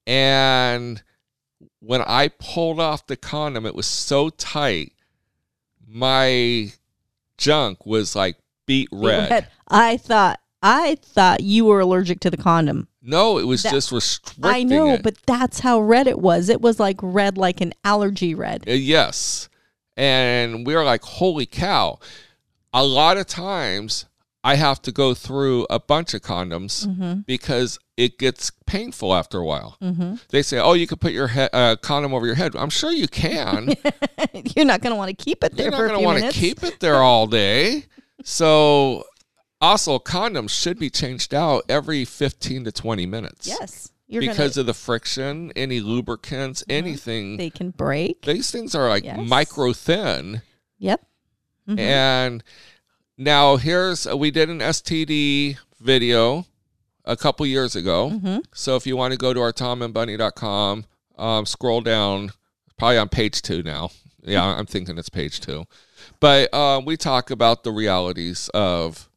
And 0.08 1.02
when 1.80 2.02
I 2.06 2.30
pulled 2.30 2.80
off 2.80 3.06
the 3.08 3.18
condom, 3.18 3.66
it 3.66 3.76
was 3.76 3.88
so 3.88 4.30
tight, 4.30 4.94
my 5.86 6.72
junk 7.38 7.86
was 7.86 8.16
like 8.16 8.38
beet 8.72 8.90
red. 8.92 9.48
I 9.68 9.98
thought, 9.98 10.40
I 10.64 10.96
thought 11.02 11.42
you 11.42 11.66
were 11.66 11.80
allergic 11.80 12.20
to 12.22 12.30
the 12.30 12.38
condom. 12.38 12.88
No, 13.02 13.38
it 13.40 13.46
was 13.48 13.64
That- 13.64 13.72
just 13.74 13.92
restricting 13.92 14.46
I 14.46 14.64
know, 14.64 14.92
it. 14.94 15.04
but 15.04 15.16
that's 15.26 15.60
how 15.60 15.80
red 15.82 16.08
it 16.08 16.20
was. 16.20 16.50
It 16.50 16.62
was 16.62 16.80
like 16.80 16.98
red, 17.02 17.38
like 17.38 17.60
an 17.62 17.74
allergy 17.84 18.36
red. 18.36 18.64
Uh, 18.68 18.74
yes. 18.74 19.50
And 19.98 20.66
we 20.66 20.76
were 20.76 20.84
like, 20.84 21.04
holy 21.04 21.46
cow. 21.46 22.00
A 22.74 22.84
lot 22.86 23.18
of 23.18 23.26
times 23.28 24.06
I 24.44 24.56
have 24.56 24.82
to 24.84 24.92
go 24.92 25.14
through 25.14 25.68
a 25.70 25.80
bunch 25.80 26.14
of 26.14 26.22
condoms 26.22 26.88
Mm-hmm. 26.88 27.22
because 27.28 27.78
it 27.98 28.18
gets 28.18 28.52
painful 28.66 29.14
after 29.14 29.38
a 29.40 29.46
while. 29.46 29.78
They 30.30 30.42
say, 30.42 30.58
oh, 30.60 30.74
you 30.74 30.88
could 30.88 31.00
put 31.02 31.12
your 31.12 31.28
he- 31.28 31.50
uh, 31.54 31.76
condom 31.76 32.14
over 32.14 32.26
your 32.26 32.36
head. 32.36 32.56
I'm 32.56 32.70
sure 32.72 32.92
you 32.92 33.08
can. 33.08 33.74
You're 34.56 34.66
not 34.66 34.82
going 34.82 34.92
to 34.94 34.98
want 34.98 35.10
to 35.16 35.24
keep 35.24 35.44
it 35.44 35.56
there 35.56 35.66
You're 35.66 35.72
not 35.72 35.78
going 35.88 36.00
to 36.00 36.06
want 36.06 36.24
to 36.24 36.32
keep 36.32 36.64
it 36.64 36.80
there 36.80 36.98
all 36.98 37.28
day. 37.28 37.86
So, 38.24 39.04
also, 39.60 40.00
condoms 40.00 40.50
should 40.50 40.80
be 40.80 40.90
changed 40.90 41.34
out 41.34 41.64
every 41.70 42.06
15 42.06 42.64
to 42.66 42.72
20 42.72 43.06
minutes. 43.06 43.48
Yes, 43.48 43.92
you're 44.08 44.22
because 44.22 44.38
gonna, 44.38 44.50
Mm-hmm. 44.50 44.60
of 44.62 44.66
the 44.66 44.74
friction, 44.74 45.52
any 45.56 45.80
lubricants, 45.80 46.64
anything. 46.70 47.38
they 47.38 47.50
can 47.50 47.70
break. 47.72 48.24
these 48.24 48.50
things 48.52 48.74
are 48.76 48.90
like 48.90 49.04
Yes. 49.04 49.20
micro 49.28 49.74
thin. 49.74 50.42
Yep. 50.80 51.06
Mhm. 51.70 51.80
And 51.80 52.44
now 53.18 53.58
here's 53.58 54.08
we 54.08 54.32
did 54.32 54.50
an 54.50 54.60
STD 54.62 55.58
video 55.80 56.46
a 57.06 57.16
couple 57.16 57.46
years 57.46 57.76
ago. 57.76 58.10
Mm-hmm. 58.14 58.38
So 58.54 58.76
if 58.76 58.88
you 58.88 58.98
want 58.98 59.12
to 59.12 59.18
go 59.18 59.34
to 59.34 59.40
our 59.42 59.54
tomandbunny.com, 59.54 60.86
um, 61.18 61.46
scroll 61.46 61.82
down, 61.82 62.32
probably 62.78 62.98
on 62.98 63.10
page 63.10 63.42
two 63.44 63.62
now. 63.62 63.92
Yeah, 64.24 64.44
I'm 64.44 64.66
thinking 64.66 64.98
it's 64.98 65.10
page 65.10 65.40
two. 65.40 65.66
But 66.22 66.54
uh, 66.54 66.82
we 66.86 66.96
talk 66.96 67.32
about 67.32 67.64
the 67.64 67.72
realities 67.72 68.50
of 68.54 69.10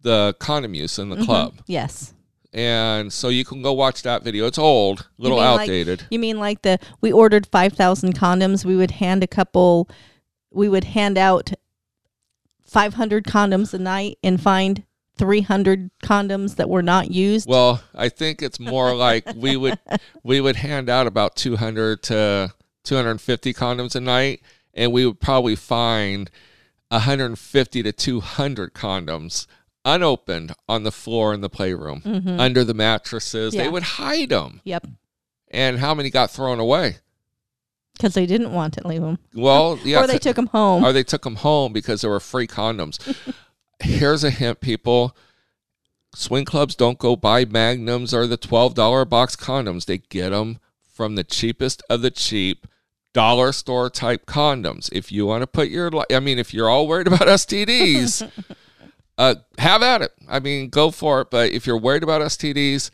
the 0.00 0.34
condom 0.38 0.72
use 0.72 0.98
in 0.98 1.10
the 1.10 1.22
club. 1.24 1.56
Yes. 1.66 2.14
And 2.52 3.12
so 3.12 3.28
you 3.28 3.44
can 3.44 3.60
go 3.60 3.72
watch 3.74 4.02
that 4.04 4.22
video. 4.22 4.46
It's 4.46 4.56
old, 4.56 5.00
a 5.00 5.22
little 5.22 5.36
like- 5.36 5.60
outdated. 5.60 6.04
You 6.08 6.18
mean 6.18 6.38
like 6.38 6.62
the 6.62 6.78
we 7.02 7.12
ordered 7.12 7.46
five 7.48 7.74
thousand 7.74 8.16
condoms? 8.18 8.64
We 8.64 8.76
would 8.76 8.92
hand 8.92 9.22
a 9.22 9.26
couple. 9.26 9.90
We 10.50 10.68
would 10.68 10.84
hand 10.84 11.18
out 11.18 11.52
five 12.64 12.94
hundred 12.94 13.24
condoms 13.24 13.74
a 13.74 13.78
night 13.78 14.18
and 14.22 14.40
find 14.40 14.84
three 15.18 15.40
hundred 15.40 15.90
condoms 16.02 16.56
that 16.56 16.70
were 16.70 16.82
not 16.82 17.10
used. 17.10 17.48
Well, 17.48 17.82
I 17.92 18.08
think 18.08 18.40
it's 18.40 18.60
more 18.60 18.94
like 18.94 19.26
we 19.34 19.56
would 19.56 19.78
we 20.22 20.40
would 20.40 20.56
hand 20.56 20.88
out 20.88 21.06
about 21.08 21.34
200 21.36 22.04
to 22.04 22.54
250 22.84 23.52
condoms 23.52 23.96
a 23.96 24.00
night 24.00 24.40
and 24.76 24.92
we 24.92 25.04
would 25.04 25.18
probably 25.20 25.56
find 25.56 26.30
150 26.90 27.82
to 27.82 27.92
200 27.92 28.74
condoms 28.74 29.46
unopened 29.84 30.52
on 30.68 30.82
the 30.84 30.92
floor 30.92 31.32
in 31.34 31.40
the 31.40 31.48
playroom 31.50 32.02
under 32.38 32.62
the 32.64 32.74
mattresses. 32.74 33.52
They 33.52 33.64
Mm-hmm. 33.64 33.72
Would 33.72 33.82
hide 33.82 34.28
them. 34.28 34.60
Yep. 34.64 34.86
And 35.50 35.78
how 35.78 35.94
many 35.94 36.10
got 36.10 36.30
thrown 36.30 36.58
away? 36.60 36.96
Because 37.94 38.14
they 38.14 38.26
didn't 38.26 38.52
want 38.52 38.74
to 38.74 38.86
leave 38.86 39.00
them, 39.00 39.18
Well, 39.34 39.78
yeah, 39.84 40.02
or 40.04 40.06
they 40.06 40.18
took 40.18 40.36
them 40.36 40.48
home. 40.48 40.84
or 40.84 40.92
they 40.92 41.02
took 41.04 41.22
them 41.22 41.36
home 41.36 41.72
because 41.72 42.00
there 42.02 42.10
were 42.10 42.20
free 42.20 42.46
condoms. 42.46 42.98
Here's 43.82 44.22
a 44.24 44.30
hint, 44.30 44.60
people. 44.60 45.16
Swing 46.14 46.44
clubs 46.44 46.74
don't 46.74 46.98
go 46.98 47.14
buy 47.16 47.44
magnums 47.44 48.12
or 48.14 48.26
the 48.26 48.38
$12 48.38 49.08
box 49.08 49.36
condoms. 49.36 49.86
They 49.86 49.98
get 49.98 50.30
them 50.30 50.58
from 50.92 51.14
the 51.14 51.24
cheapest 51.24 51.82
of 51.88 52.02
the 52.02 52.10
cheap 52.10 52.66
dollar 53.16 53.50
store 53.50 53.88
type 53.88 54.26
condoms. 54.26 54.90
If 54.92 55.10
you 55.10 55.24
want 55.24 55.40
to 55.40 55.46
put 55.46 55.70
your, 55.70 55.90
I 56.12 56.20
mean, 56.20 56.38
if 56.38 56.52
you're 56.52 56.68
all 56.68 56.86
worried 56.86 57.06
about 57.06 57.20
STDs, 57.20 58.30
uh, 59.18 59.36
have 59.56 59.82
at 59.82 60.02
it. 60.02 60.12
I 60.28 60.38
mean, 60.38 60.68
go 60.68 60.90
for 60.90 61.22
it. 61.22 61.30
But 61.30 61.50
if 61.50 61.66
you're 61.66 61.78
worried 61.78 62.02
about 62.02 62.20
STDs, 62.20 62.90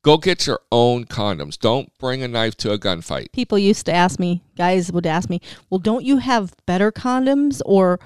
go 0.00 0.16
get 0.16 0.46
your 0.46 0.60
own 0.72 1.04
condoms. 1.04 1.58
Don't 1.58 1.92
bring 1.98 2.22
a 2.22 2.28
knife 2.28 2.56
to 2.58 2.72
a 2.72 2.78
gunfight. 2.78 3.30
People 3.32 3.58
used 3.58 3.84
to 3.84 3.92
ask 3.92 4.18
me, 4.18 4.42
guys 4.56 4.90
would 4.90 5.06
ask 5.06 5.28
me, 5.28 5.42
"Well, 5.68 5.78
don't 5.78 6.02
you 6.02 6.16
have 6.16 6.54
better 6.64 6.90
condoms 6.90 7.60
or 7.66 8.00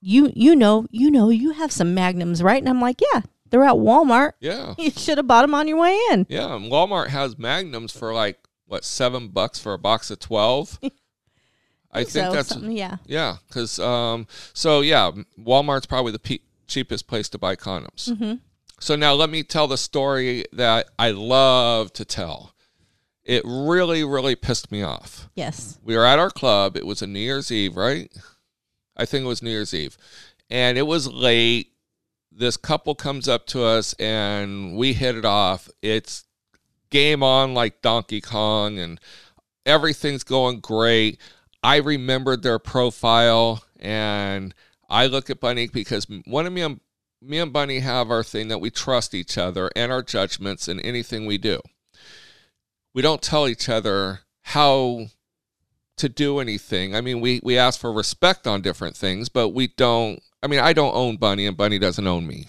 you 0.00 0.30
you 0.36 0.54
know, 0.54 0.86
you 0.92 1.10
know, 1.10 1.30
you 1.30 1.50
have 1.50 1.72
some 1.72 1.94
magnums, 1.94 2.44
right?" 2.44 2.62
And 2.62 2.68
I'm 2.68 2.80
like, 2.80 3.00
"Yeah, 3.12 3.22
they're 3.50 3.64
at 3.64 3.74
Walmart. 3.74 4.34
Yeah. 4.38 4.74
You 4.78 4.92
should 4.92 5.18
have 5.18 5.26
bought 5.26 5.42
them 5.42 5.54
on 5.56 5.66
your 5.66 5.78
way 5.78 5.98
in." 6.12 6.26
Yeah, 6.28 6.50
Walmart 6.50 7.08
has 7.08 7.36
magnums 7.36 7.90
for 7.90 8.14
like 8.14 8.38
what 8.70 8.84
seven 8.84 9.28
bucks 9.28 9.58
for 9.58 9.72
a 9.72 9.78
box 9.78 10.10
of 10.10 10.20
twelve. 10.20 10.78
I 11.92 12.04
think 12.04 12.26
so, 12.26 12.32
that's 12.32 12.56
yeah. 12.56 12.98
yeah, 13.04 13.38
because 13.48 13.80
um, 13.80 14.28
so 14.52 14.80
yeah, 14.80 15.10
Walmart's 15.36 15.86
probably 15.86 16.12
the 16.12 16.20
pe- 16.20 16.38
cheapest 16.68 17.08
place 17.08 17.28
to 17.30 17.38
buy 17.38 17.56
condoms. 17.56 18.08
Mm-hmm. 18.08 18.34
So 18.78 18.94
now 18.94 19.12
let 19.14 19.28
me 19.28 19.42
tell 19.42 19.66
the 19.66 19.76
story 19.76 20.44
that 20.52 20.88
I 21.00 21.10
love 21.10 21.92
to 21.94 22.04
tell. 22.04 22.54
It 23.24 23.42
really, 23.44 24.04
really 24.04 24.36
pissed 24.36 24.70
me 24.70 24.82
off. 24.84 25.28
Yes. 25.34 25.78
We 25.82 25.96
were 25.96 26.06
at 26.06 26.20
our 26.20 26.30
club. 26.30 26.76
It 26.76 26.86
was 26.86 27.02
a 27.02 27.06
New 27.08 27.20
Year's 27.20 27.50
Eve, 27.50 27.76
right? 27.76 28.10
I 28.96 29.04
think 29.04 29.24
it 29.24 29.28
was 29.28 29.42
New 29.42 29.50
Year's 29.50 29.74
Eve. 29.74 29.98
And 30.48 30.78
it 30.78 30.86
was 30.86 31.06
late. 31.08 31.72
This 32.32 32.56
couple 32.56 32.94
comes 32.94 33.28
up 33.28 33.46
to 33.48 33.64
us 33.64 33.94
and 33.94 34.76
we 34.76 34.94
hit 34.94 35.16
it 35.16 35.24
off. 35.24 35.68
It's 35.82 36.24
game 36.90 37.22
on 37.22 37.54
like 37.54 37.82
Donkey 37.82 38.20
Kong 38.20 38.78
and 38.78 39.00
everything's 39.64 40.24
going 40.24 40.60
great. 40.60 41.20
I 41.62 41.76
remembered 41.76 42.42
their 42.42 42.58
profile 42.58 43.64
and 43.78 44.54
I 44.88 45.06
look 45.06 45.30
at 45.30 45.40
Bunny 45.40 45.68
because 45.68 46.06
one 46.24 46.46
of 46.46 46.52
me 46.52 46.62
and 46.62 46.80
me 47.22 47.38
and 47.38 47.52
Bunny 47.52 47.80
have 47.80 48.10
our 48.10 48.22
thing 48.22 48.48
that 48.48 48.60
we 48.60 48.70
trust 48.70 49.14
each 49.14 49.36
other 49.36 49.70
and 49.76 49.92
our 49.92 50.02
judgments 50.02 50.68
in 50.68 50.80
anything 50.80 51.26
we 51.26 51.38
do. 51.38 51.60
We 52.94 53.02
don't 53.02 53.22
tell 53.22 53.46
each 53.46 53.68
other 53.68 54.20
how 54.42 55.06
to 55.96 56.08
do 56.08 56.38
anything. 56.38 56.96
I 56.96 57.02
mean, 57.02 57.20
we 57.20 57.40
we 57.42 57.58
ask 57.58 57.78
for 57.78 57.92
respect 57.92 58.46
on 58.46 58.62
different 58.62 58.96
things, 58.96 59.28
but 59.28 59.50
we 59.50 59.68
don't. 59.68 60.20
I 60.42 60.46
mean, 60.46 60.60
I 60.60 60.72
don't 60.72 60.94
own 60.94 61.18
Bunny, 61.18 61.46
and 61.46 61.56
Bunny 61.56 61.78
doesn't 61.78 62.06
own 62.06 62.26
me. 62.26 62.46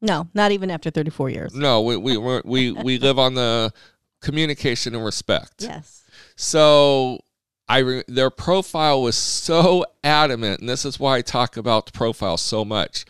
No, 0.00 0.28
not 0.34 0.52
even 0.52 0.70
after 0.70 0.90
34 0.90 1.30
years. 1.30 1.54
No, 1.54 1.82
we 1.82 1.96
we 1.96 2.16
we 2.16 2.72
we 2.72 2.98
live 2.98 3.18
on 3.18 3.34
the 3.34 3.72
communication 4.20 4.94
and 4.94 5.04
respect. 5.04 5.54
Yes. 5.58 6.04
So 6.36 7.20
I 7.68 7.78
re- 7.78 8.04
their 8.08 8.30
profile 8.30 9.02
was 9.02 9.16
so 9.16 9.84
adamant, 10.02 10.60
and 10.60 10.68
this 10.68 10.84
is 10.84 10.98
why 10.98 11.18
I 11.18 11.22
talk 11.22 11.56
about 11.56 11.86
the 11.86 11.92
profile 11.92 12.36
so 12.36 12.64
much. 12.64 13.04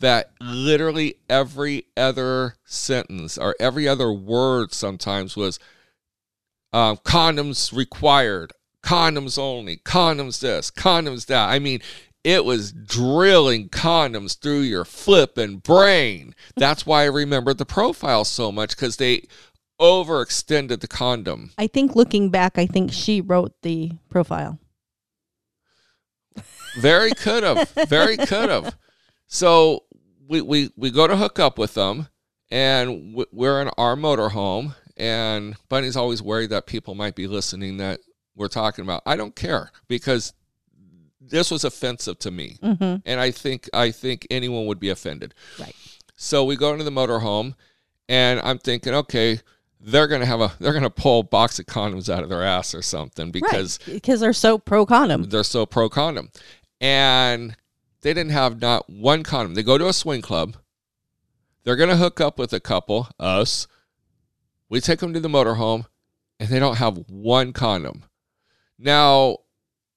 That 0.00 0.32
literally 0.42 1.16
every 1.30 1.86
other 1.96 2.56
sentence 2.66 3.38
or 3.38 3.56
every 3.58 3.88
other 3.88 4.12
word 4.12 4.74
sometimes 4.74 5.38
was 5.38 5.58
um, 6.70 6.98
condoms 6.98 7.74
required, 7.74 8.52
condoms 8.82 9.38
only, 9.38 9.78
condoms 9.78 10.40
this, 10.40 10.70
condoms 10.70 11.26
that. 11.26 11.48
I 11.48 11.58
mean, 11.58 11.80
it 12.26 12.44
was 12.44 12.72
drilling 12.72 13.68
condoms 13.68 14.36
through 14.36 14.62
your 14.62 14.84
flipping 14.84 15.58
brain. 15.58 16.34
That's 16.56 16.84
why 16.84 17.02
I 17.02 17.06
remember 17.06 17.54
the 17.54 17.64
profile 17.64 18.24
so 18.24 18.50
much 18.50 18.70
because 18.70 18.96
they 18.96 19.28
overextended 19.80 20.80
the 20.80 20.88
condom. 20.88 21.52
I 21.56 21.68
think 21.68 21.94
looking 21.94 22.30
back, 22.30 22.58
I 22.58 22.66
think 22.66 22.92
she 22.92 23.20
wrote 23.20 23.52
the 23.62 23.92
profile. 24.10 24.58
Very 26.80 27.10
could 27.16 27.44
have. 27.44 27.70
Very 27.86 28.16
could 28.16 28.50
have. 28.50 28.76
So 29.28 29.84
we, 30.26 30.42
we, 30.42 30.70
we 30.76 30.90
go 30.90 31.06
to 31.06 31.16
hook 31.16 31.38
up 31.38 31.58
with 31.58 31.74
them, 31.74 32.08
and 32.50 33.24
we're 33.30 33.62
in 33.62 33.70
our 33.78 33.94
motorhome. 33.94 34.74
And 34.96 35.54
Bunny's 35.68 35.96
always 35.96 36.22
worried 36.22 36.50
that 36.50 36.66
people 36.66 36.96
might 36.96 37.14
be 37.14 37.28
listening 37.28 37.76
that 37.76 38.00
we're 38.34 38.48
talking 38.48 38.84
about. 38.84 39.02
I 39.06 39.14
don't 39.14 39.36
care 39.36 39.70
because 39.86 40.32
this 41.28 41.50
was 41.50 41.64
offensive 41.64 42.18
to 42.20 42.30
me, 42.30 42.58
Mm-hmm. 42.62 42.96
and 43.04 43.20
I 43.20 43.30
think 43.30 43.68
I 43.74 43.90
think 43.90 44.26
anyone 44.30 44.66
would 44.66 44.80
be 44.80 44.90
offended. 44.90 45.34
Right. 45.58 45.74
So 46.16 46.44
we 46.44 46.56
go 46.56 46.72
into 46.72 46.84
the 46.84 46.90
motorhome, 46.90 47.54
and 48.08 48.40
I'm 48.40 48.58
thinking, 48.58 48.94
okay, 48.94 49.40
they're 49.80 50.06
gonna 50.06 50.26
have 50.26 50.40
a 50.40 50.52
they're 50.60 50.72
gonna 50.72 50.90
pull 50.90 51.20
a 51.20 51.24
box 51.24 51.58
of 51.58 51.66
condoms 51.66 52.08
out 52.08 52.22
of 52.22 52.28
their 52.28 52.42
ass 52.42 52.74
or 52.74 52.82
something 52.82 53.30
because 53.30 53.78
right. 53.86 53.94
because 53.94 54.20
they're 54.20 54.32
so 54.32 54.58
pro 54.58 54.86
condom. 54.86 55.24
they're 55.24 55.44
so 55.44 55.66
pro 55.66 55.88
condom. 55.88 56.30
And 56.80 57.56
they 58.02 58.12
didn't 58.14 58.32
have 58.32 58.60
not 58.60 58.88
one 58.88 59.22
condom. 59.22 59.54
They 59.54 59.62
go 59.62 59.78
to 59.78 59.88
a 59.88 59.92
swing 59.92 60.22
club. 60.22 60.56
They're 61.64 61.76
going 61.76 61.88
to 61.90 61.96
hook 61.96 62.20
up 62.20 62.38
with 62.38 62.52
a 62.52 62.60
couple, 62.60 63.08
us. 63.18 63.66
We 64.68 64.80
take 64.80 65.00
them 65.00 65.12
to 65.14 65.18
the 65.20 65.28
motorhome, 65.28 65.86
and 66.38 66.48
they 66.48 66.60
don't 66.60 66.76
have 66.76 66.98
one 67.08 67.52
condom. 67.52 68.04
Now, 68.78 69.38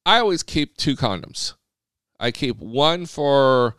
I 0.09 0.17
always 0.17 0.41
keep 0.41 0.75
two 0.75 0.95
condoms. 0.95 1.53
I 2.19 2.31
keep 2.31 2.57
one 2.57 3.05
for. 3.05 3.75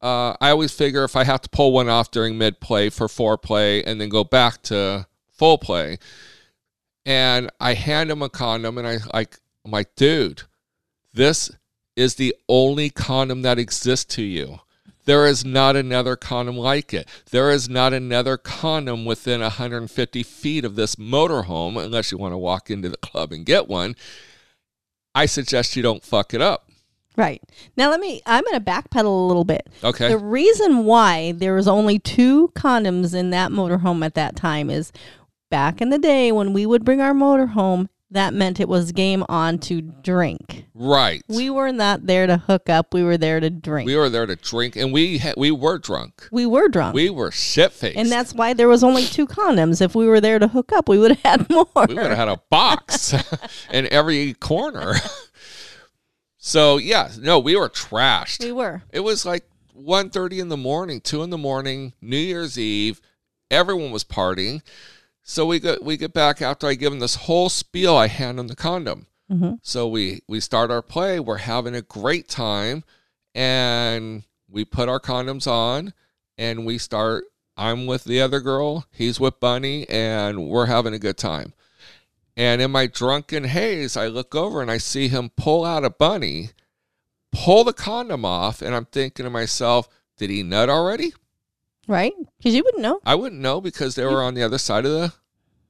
Uh, 0.00 0.34
I 0.40 0.48
always 0.48 0.72
figure 0.72 1.04
if 1.04 1.14
I 1.14 1.24
have 1.24 1.42
to 1.42 1.50
pull 1.50 1.72
one 1.72 1.90
off 1.90 2.10
during 2.10 2.38
mid 2.38 2.58
play 2.58 2.88
for 2.88 3.06
foreplay 3.06 3.82
and 3.86 4.00
then 4.00 4.08
go 4.08 4.24
back 4.24 4.62
to 4.62 5.06
full 5.28 5.58
play, 5.58 5.98
and 7.04 7.50
I 7.60 7.74
hand 7.74 8.10
him 8.10 8.22
a 8.22 8.30
condom, 8.30 8.78
and 8.78 8.86
I 8.86 8.96
like, 9.12 9.38
I'm 9.62 9.72
like, 9.72 9.94
dude, 9.94 10.44
this 11.12 11.50
is 11.96 12.14
the 12.14 12.34
only 12.48 12.88
condom 12.88 13.42
that 13.42 13.58
exists 13.58 14.06
to 14.14 14.22
you. 14.22 14.60
There 15.04 15.26
is 15.26 15.44
not 15.44 15.76
another 15.76 16.16
condom 16.16 16.56
like 16.56 16.94
it. 16.94 17.06
There 17.30 17.50
is 17.50 17.68
not 17.68 17.92
another 17.92 18.38
condom 18.38 19.04
within 19.04 19.42
150 19.42 20.22
feet 20.22 20.64
of 20.64 20.76
this 20.76 20.96
motorhome, 20.96 21.76
unless 21.76 22.10
you 22.10 22.16
want 22.16 22.32
to 22.32 22.38
walk 22.38 22.70
into 22.70 22.88
the 22.88 22.96
club 22.96 23.32
and 23.32 23.44
get 23.44 23.68
one. 23.68 23.96
I 25.14 25.26
suggest 25.26 25.76
you 25.76 25.82
don't 25.82 26.02
fuck 26.02 26.34
it 26.34 26.40
up. 26.40 26.68
Right. 27.16 27.40
Now 27.76 27.90
let 27.90 28.00
me 28.00 28.20
I'm 28.26 28.42
going 28.44 28.62
to 28.62 28.70
backpedal 28.70 29.04
a 29.04 29.26
little 29.28 29.44
bit. 29.44 29.68
Okay. 29.84 30.08
The 30.08 30.18
reason 30.18 30.84
why 30.84 31.32
there 31.32 31.54
was 31.54 31.68
only 31.68 31.98
two 31.98 32.48
condoms 32.56 33.14
in 33.14 33.30
that 33.30 33.52
motorhome 33.52 34.04
at 34.04 34.14
that 34.14 34.34
time 34.34 34.68
is 34.68 34.90
back 35.50 35.80
in 35.80 35.90
the 35.90 35.98
day 35.98 36.32
when 36.32 36.52
we 36.52 36.66
would 36.66 36.84
bring 36.84 37.00
our 37.00 37.12
motorhome 37.12 37.88
that 38.14 38.32
meant 38.32 38.60
it 38.60 38.68
was 38.68 38.92
game 38.92 39.24
on 39.28 39.58
to 39.58 39.82
drink. 39.82 40.66
Right. 40.72 41.22
We 41.28 41.50
were 41.50 41.72
not 41.72 42.06
there 42.06 42.26
to 42.26 42.38
hook 42.38 42.68
up. 42.68 42.94
We 42.94 43.02
were 43.02 43.18
there 43.18 43.40
to 43.40 43.50
drink. 43.50 43.86
We 43.86 43.96
were 43.96 44.08
there 44.08 44.24
to 44.24 44.36
drink, 44.36 44.76
and 44.76 44.92
we 44.92 45.18
ha- 45.18 45.34
we 45.36 45.50
were 45.50 45.78
drunk. 45.78 46.28
We 46.32 46.46
were 46.46 46.68
drunk. 46.68 46.94
We 46.94 47.10
were 47.10 47.30
shit 47.30 47.72
faced, 47.72 47.96
and 47.96 48.10
that's 48.10 48.32
why 48.32 48.54
there 48.54 48.68
was 48.68 48.82
only 48.82 49.04
two 49.04 49.26
condoms. 49.26 49.80
If 49.80 49.94
we 49.94 50.06
were 50.06 50.20
there 50.20 50.38
to 50.38 50.48
hook 50.48 50.72
up, 50.72 50.88
we 50.88 50.98
would 50.98 51.12
have 51.12 51.22
had 51.22 51.50
more. 51.50 51.66
We 51.88 51.94
would 51.94 52.06
have 52.06 52.16
had 52.16 52.28
a 52.28 52.40
box 52.50 53.14
in 53.72 53.86
every 53.92 54.34
corner. 54.34 54.94
so 56.38 56.78
yeah, 56.78 57.10
no, 57.20 57.38
we 57.38 57.56
were 57.56 57.68
trashed. 57.68 58.42
We 58.42 58.52
were. 58.52 58.82
It 58.92 59.00
was 59.00 59.26
like 59.26 59.44
1.30 59.76 60.38
in 60.38 60.48
the 60.48 60.56
morning, 60.56 61.00
two 61.00 61.22
in 61.22 61.30
the 61.30 61.38
morning, 61.38 61.92
New 62.00 62.16
Year's 62.16 62.58
Eve. 62.58 63.00
Everyone 63.50 63.90
was 63.90 64.04
partying. 64.04 64.62
So 65.26 65.46
we 65.46 65.58
get 65.58 65.82
we 65.82 65.96
get 65.96 66.12
back 66.12 66.42
after 66.42 66.66
I 66.66 66.74
give 66.74 66.92
him 66.92 67.00
this 67.00 67.14
whole 67.14 67.48
spiel. 67.48 67.96
I 67.96 68.08
hand 68.08 68.38
him 68.38 68.46
the 68.46 68.54
condom. 68.54 69.06
Mm-hmm. 69.32 69.54
So 69.62 69.88
we 69.88 70.20
we 70.28 70.38
start 70.38 70.70
our 70.70 70.82
play. 70.82 71.18
We're 71.18 71.38
having 71.38 71.74
a 71.74 71.80
great 71.80 72.28
time, 72.28 72.84
and 73.34 74.24
we 74.50 74.66
put 74.66 74.90
our 74.90 75.00
condoms 75.00 75.46
on, 75.46 75.94
and 76.36 76.66
we 76.66 76.76
start. 76.76 77.24
I'm 77.56 77.86
with 77.86 78.04
the 78.04 78.20
other 78.20 78.40
girl. 78.40 78.86
He's 78.92 79.18
with 79.18 79.40
Bunny, 79.40 79.88
and 79.88 80.46
we're 80.46 80.66
having 80.66 80.92
a 80.92 80.98
good 80.98 81.16
time. 81.16 81.54
And 82.36 82.60
in 82.60 82.70
my 82.70 82.86
drunken 82.86 83.44
haze, 83.44 83.96
I 83.96 84.08
look 84.08 84.34
over 84.34 84.60
and 84.60 84.70
I 84.70 84.78
see 84.78 85.08
him 85.08 85.30
pull 85.36 85.64
out 85.64 85.84
a 85.84 85.90
bunny, 85.90 86.50
pull 87.32 87.62
the 87.62 87.72
condom 87.72 88.24
off, 88.24 88.60
and 88.60 88.74
I'm 88.74 88.86
thinking 88.86 89.24
to 89.24 89.30
myself, 89.30 89.88
did 90.16 90.30
he 90.30 90.42
nut 90.42 90.68
already? 90.68 91.12
Right? 91.86 92.12
Because 92.38 92.54
you 92.54 92.62
wouldn't 92.64 92.82
know. 92.82 93.00
I 93.04 93.14
wouldn't 93.14 93.40
know 93.40 93.60
because 93.60 93.94
they 93.94 94.04
were 94.04 94.22
on 94.22 94.34
the 94.34 94.42
other 94.42 94.58
side 94.58 94.84
of 94.84 94.92
the 94.92 95.12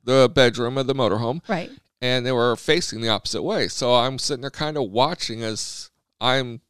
the 0.05 0.31
bedroom 0.33 0.79
of 0.79 0.87
the 0.87 0.95
motorhome. 0.95 1.47
Right. 1.49 1.71
And 2.01 2.25
they 2.25 2.33
were 2.33 2.57
facing 2.57 3.01
the 3.01 3.09
opposite 3.09 3.43
way. 3.43 3.69
So 3.69 3.95
I'm 3.95 4.19
sitting 4.19 4.43
there 4.43 4.51
kind 4.51 4.77
of 4.77 4.91
watching 4.91 5.43
as 5.43 5.91
I'm 6.21 6.61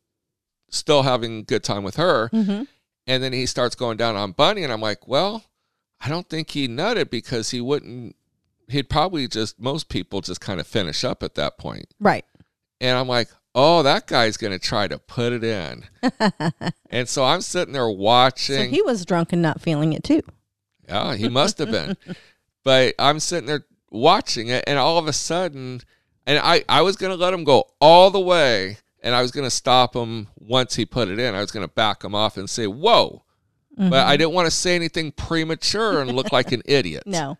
still 0.70 1.02
having 1.02 1.40
a 1.40 1.42
good 1.42 1.64
time 1.64 1.82
with 1.82 1.96
her. 1.96 2.28
Mm-hmm. 2.30 2.64
And 3.06 3.22
then 3.22 3.32
he 3.32 3.46
starts 3.46 3.74
going 3.74 3.98
down 3.98 4.16
on 4.16 4.32
Bunny, 4.32 4.62
and 4.62 4.72
I'm 4.72 4.80
like, 4.80 5.06
well, 5.06 5.44
I 6.00 6.08
don't 6.08 6.28
think 6.28 6.50
he 6.50 6.68
nutted 6.68 7.10
because 7.10 7.50
he 7.50 7.60
wouldn't. 7.60 8.16
He'd 8.68 8.88
probably 8.88 9.28
just 9.28 9.60
most 9.60 9.90
people 9.90 10.22
just 10.22 10.40
kind 10.40 10.58
of 10.58 10.66
finish 10.66 11.04
up 11.04 11.22
at 11.22 11.34
that 11.34 11.58
point. 11.58 11.92
Right. 12.00 12.24
And 12.80 12.96
I'm 12.96 13.08
like, 13.08 13.28
oh, 13.54 13.82
that 13.82 14.06
guy's 14.06 14.36
gonna 14.36 14.58
try 14.58 14.88
to 14.88 14.98
put 14.98 15.32
it 15.32 15.44
in. 15.44 15.84
and 16.90 17.08
so 17.08 17.24
I'm 17.24 17.40
sitting 17.40 17.74
there 17.74 17.88
watching. 17.88 18.56
So 18.56 18.68
he 18.68 18.82
was 18.82 19.04
drunk 19.04 19.32
and 19.32 19.42
not 19.42 19.60
feeling 19.60 19.92
it 19.92 20.04
too. 20.04 20.22
Yeah, 20.88 21.14
he 21.14 21.28
must 21.28 21.58
have 21.58 21.70
been. 21.70 21.96
but 22.64 22.94
I'm 22.98 23.20
sitting 23.20 23.46
there 23.46 23.64
watching 23.90 24.48
it, 24.48 24.64
and 24.66 24.78
all 24.78 24.98
of 24.98 25.06
a 25.06 25.12
sudden, 25.12 25.80
and 26.26 26.38
I, 26.38 26.64
I 26.68 26.82
was 26.82 26.96
going 26.96 27.16
to 27.16 27.22
let 27.22 27.32
him 27.32 27.44
go 27.44 27.64
all 27.80 28.10
the 28.10 28.20
way, 28.20 28.78
and 29.02 29.14
I 29.14 29.22
was 29.22 29.30
going 29.30 29.46
to 29.46 29.50
stop 29.50 29.94
him 29.94 30.28
once 30.36 30.74
he 30.74 30.84
put 30.84 31.08
it 31.08 31.18
in. 31.18 31.34
I 31.34 31.40
was 31.40 31.50
going 31.50 31.66
to 31.66 31.72
back 31.72 32.04
him 32.04 32.14
off 32.14 32.36
and 32.36 32.48
say, 32.48 32.66
whoa. 32.66 33.22
Mm-hmm. 33.78 33.90
But 33.90 34.06
I 34.06 34.16
didn't 34.16 34.34
want 34.34 34.46
to 34.46 34.50
say 34.50 34.74
anything 34.74 35.12
premature 35.12 36.00
and 36.00 36.12
look 36.12 36.32
like 36.32 36.52
an 36.52 36.62
idiot. 36.66 37.04
No. 37.06 37.38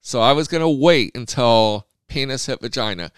So 0.00 0.20
I 0.20 0.32
was 0.32 0.48
going 0.48 0.62
to 0.62 0.68
wait 0.68 1.16
until 1.16 1.86
penis 2.08 2.46
hit 2.46 2.60
vagina. 2.60 3.12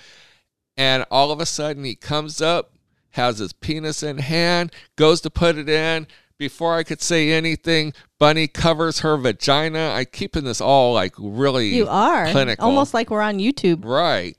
And 0.77 1.05
all 1.11 1.31
of 1.31 1.41
a 1.41 1.47
sudden, 1.47 1.85
he 1.85 1.95
comes 1.95 2.41
up, 2.41 2.73
has 3.11 3.39
his 3.39 3.53
penis 3.53 4.03
in 4.03 4.19
hand, 4.19 4.73
goes 4.97 5.21
to 5.23 5.31
put 5.31 5.57
it 5.57 5.69
in. 5.69 6.07
Before 6.39 6.75
I 6.75 6.83
could 6.83 7.01
say 7.01 7.31
anything, 7.31 7.93
Bunny 8.19 8.49
covers 8.49 9.01
her 9.01 9.17
vagina. 9.17 9.93
I 9.95 10.05
keeping 10.05 10.43
this 10.45 10.61
all 10.61 10.93
like 10.93 11.15
really 11.19 11.69
You 11.69 11.87
are. 11.89 12.29
clinical. 12.31 12.65
Almost 12.67 12.95
like 12.95 13.11
we're 13.11 13.21
on 13.21 13.39
YouTube. 13.39 13.85
right. 13.85 14.37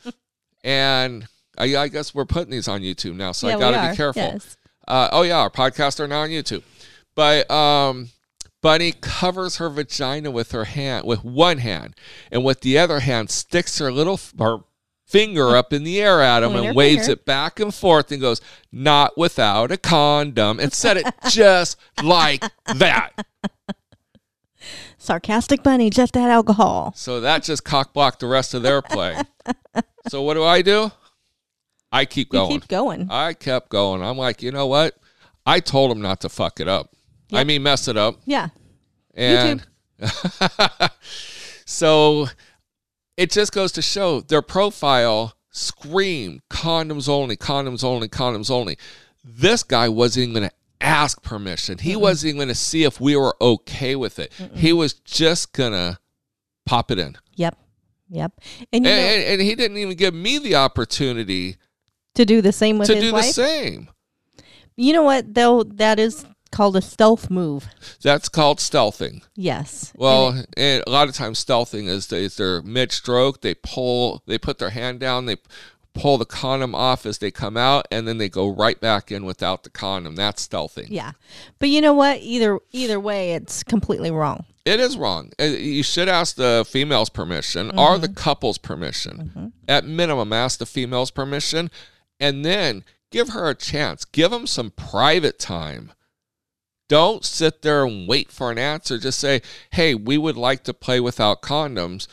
and 0.63 1.27
I, 1.57 1.75
I 1.77 1.87
guess 1.87 2.13
we're 2.13 2.25
putting 2.25 2.51
these 2.51 2.67
on 2.67 2.81
YouTube 2.81 3.15
now, 3.15 3.31
so 3.31 3.47
yeah, 3.47 3.57
I 3.57 3.59
got 3.59 3.71
to 3.85 3.91
be 3.91 3.95
careful. 3.95 4.21
Yes. 4.21 4.57
Uh, 4.87 5.09
oh 5.11 5.21
yeah, 5.21 5.37
our 5.37 5.49
podcasts 5.49 5.99
are 5.99 6.07
now 6.07 6.21
on 6.21 6.29
YouTube. 6.29 6.63
But 7.15 7.49
um, 7.49 8.09
Bunny 8.61 8.91
covers 8.91 9.57
her 9.57 9.69
vagina 9.69 10.31
with 10.31 10.51
her 10.51 10.65
hand, 10.65 11.05
with 11.05 11.23
one 11.23 11.59
hand, 11.59 11.95
and 12.31 12.43
with 12.43 12.61
the 12.61 12.77
other 12.77 13.01
hand 13.01 13.29
sticks 13.29 13.77
her 13.79 13.91
little 13.91 14.19
her 14.39 14.57
finger 15.13 15.55
up 15.55 15.71
in 15.71 15.83
the 15.85 16.01
air 16.01 16.21
at 16.21 16.43
him 16.43 16.51
Pointer 16.51 16.67
and 16.69 16.75
waves 16.75 17.01
finger. 17.03 17.11
it 17.13 17.25
back 17.25 17.59
and 17.61 17.73
forth 17.73 18.11
and 18.11 18.19
goes, 18.19 18.41
"Not 18.71 19.17
without 19.17 19.71
a 19.71 19.77
condom," 19.77 20.59
and 20.59 20.73
said 20.73 20.97
it 20.97 21.05
just 21.29 21.77
like 22.03 22.43
that. 22.65 23.11
Sarcastic 24.97 25.63
bunny, 25.63 25.89
just 25.89 26.15
had 26.15 26.29
alcohol. 26.29 26.93
So 26.95 27.21
that 27.21 27.43
just 27.43 27.63
cockblocked 27.63 28.19
the 28.19 28.27
rest 28.27 28.53
of 28.53 28.63
their 28.63 28.81
play. 28.81 29.17
so 30.07 30.21
what 30.21 30.33
do 30.35 30.43
I 30.43 30.61
do? 30.61 30.91
I 31.91 32.05
keep 32.05 32.29
You 32.33 32.39
going. 32.39 32.51
keep 32.61 32.67
going. 32.67 33.07
I 33.11 33.33
kept 33.33 33.69
going. 33.69 34.01
I'm 34.01 34.17
like, 34.17 34.41
you 34.41 34.51
know 34.51 34.65
what? 34.67 34.95
I 35.45 35.59
told 35.59 35.91
him 35.91 36.01
not 36.01 36.21
to 36.21 36.29
fuck 36.29 36.59
it 36.59 36.67
up. 36.67 36.89
I 37.31 37.43
mean, 37.43 37.63
mess 37.63 37.87
it 37.87 37.97
up. 37.97 38.15
Yeah. 38.25 38.49
And 39.13 39.63
so 41.65 42.27
it 43.17 43.31
just 43.31 43.51
goes 43.51 43.71
to 43.73 43.81
show 43.81 44.21
their 44.21 44.41
profile 44.41 45.35
screamed 45.51 46.41
condoms 46.49 47.07
only, 47.07 47.37
condoms 47.37 47.83
only, 47.83 48.07
condoms 48.07 48.49
only. 48.49 48.77
This 49.23 49.63
guy 49.63 49.87
wasn't 49.89 50.23
even 50.23 50.33
going 50.33 50.49
to 50.49 50.55
ask 50.81 51.21
permission. 51.23 51.77
He 51.77 51.95
wasn't 51.95 52.29
even 52.29 52.37
going 52.39 52.47
to 52.49 52.55
see 52.55 52.83
if 52.83 52.99
we 52.99 53.15
were 53.15 53.35
okay 53.39 53.95
with 53.95 54.19
it. 54.19 54.33
He 54.55 54.73
was 54.73 54.93
just 54.93 55.53
going 55.53 55.73
to 55.73 55.99
pop 56.65 56.91
it 56.91 56.99
in. 56.99 57.17
Yep. 57.35 57.57
Yep. 58.09 58.31
And 58.71 58.85
you 58.85 58.91
And, 58.91 59.01
know, 59.01 59.13
and, 59.13 59.23
and 59.23 59.41
he 59.41 59.55
didn't 59.55 59.77
even 59.77 59.95
give 59.95 60.13
me 60.13 60.39
the 60.39 60.55
opportunity 60.55 61.57
to 62.15 62.25
do 62.25 62.41
the 62.41 62.51
same 62.51 62.77
with 62.77 62.87
to 62.87 62.99
do 62.99 63.11
the 63.11 63.23
same. 63.23 63.89
You 64.75 64.93
know 64.93 65.03
what 65.03 65.33
though? 65.33 65.63
That 65.63 65.99
is 65.99 66.25
called 66.53 66.77
a 66.77 66.81
stealth 66.81 67.29
move. 67.29 67.67
That's 68.01 68.29
called 68.29 68.59
stealthing. 68.59 69.23
Yes. 69.35 69.91
Well, 69.97 70.43
and 70.55 70.83
a 70.87 70.89
lot 70.89 71.09
of 71.09 71.15
times 71.15 71.43
stealthing 71.43 71.87
is, 71.89 72.09
is 72.13 72.37
their 72.37 72.61
mid 72.61 72.91
stroke. 72.93 73.41
They 73.41 73.55
pull, 73.55 74.23
they 74.27 74.37
put 74.37 74.59
their 74.59 74.69
hand 74.69 75.01
down, 75.01 75.25
they 75.25 75.37
pull 75.93 76.17
the 76.17 76.25
condom 76.25 76.73
off 76.73 77.05
as 77.05 77.17
they 77.19 77.29
come 77.29 77.55
out, 77.57 77.85
and 77.91 78.07
then 78.07 78.17
they 78.17 78.29
go 78.29 78.47
right 78.49 78.79
back 78.79 79.11
in 79.11 79.25
without 79.25 79.63
the 79.63 79.69
condom. 79.69 80.15
That's 80.15 80.47
stealthing. 80.47 80.87
yeah. 80.89 81.11
But 81.59 81.69
you 81.69 81.81
know 81.81 81.93
what? 81.93 82.19
Either 82.21 82.59
either 82.71 82.99
way, 82.99 83.33
it's 83.33 83.61
completely 83.63 84.09
wrong. 84.11 84.45
It 84.65 84.79
is 84.79 84.95
wrong. 84.95 85.31
Uh, 85.39 85.43
You 85.43 85.83
should 85.83 86.07
ask 86.07 86.35
the 86.37 86.65
female's 86.67 87.09
permission 87.09 87.77
or 87.77 87.97
the 87.97 88.07
couple's 88.07 88.57
permission. 88.57 89.51
At 89.67 89.85
minimum, 89.85 90.31
ask 90.31 90.57
the 90.59 90.65
female's 90.65 91.11
permission, 91.11 91.69
and 92.19 92.45
then 92.45 92.85
give 93.11 93.29
her 93.29 93.49
a 93.49 93.55
chance. 93.55 94.05
Give 94.05 94.31
them 94.31 94.47
some 94.47 94.71
private 94.71 95.37
time. 95.37 95.91
Don't 96.93 97.25
sit 97.25 97.63
there 97.63 97.85
and 97.85 98.07
wait 98.07 98.31
for 98.31 98.51
an 98.51 98.59
answer. 98.59 98.99
Just 98.99 99.19
say, 99.19 99.41
hey, 99.71 99.95
we 99.95 100.15
would 100.15 100.37
like 100.37 100.63
to 100.65 100.75
play 100.75 100.99
without 100.99 101.41
condoms. 101.41 102.05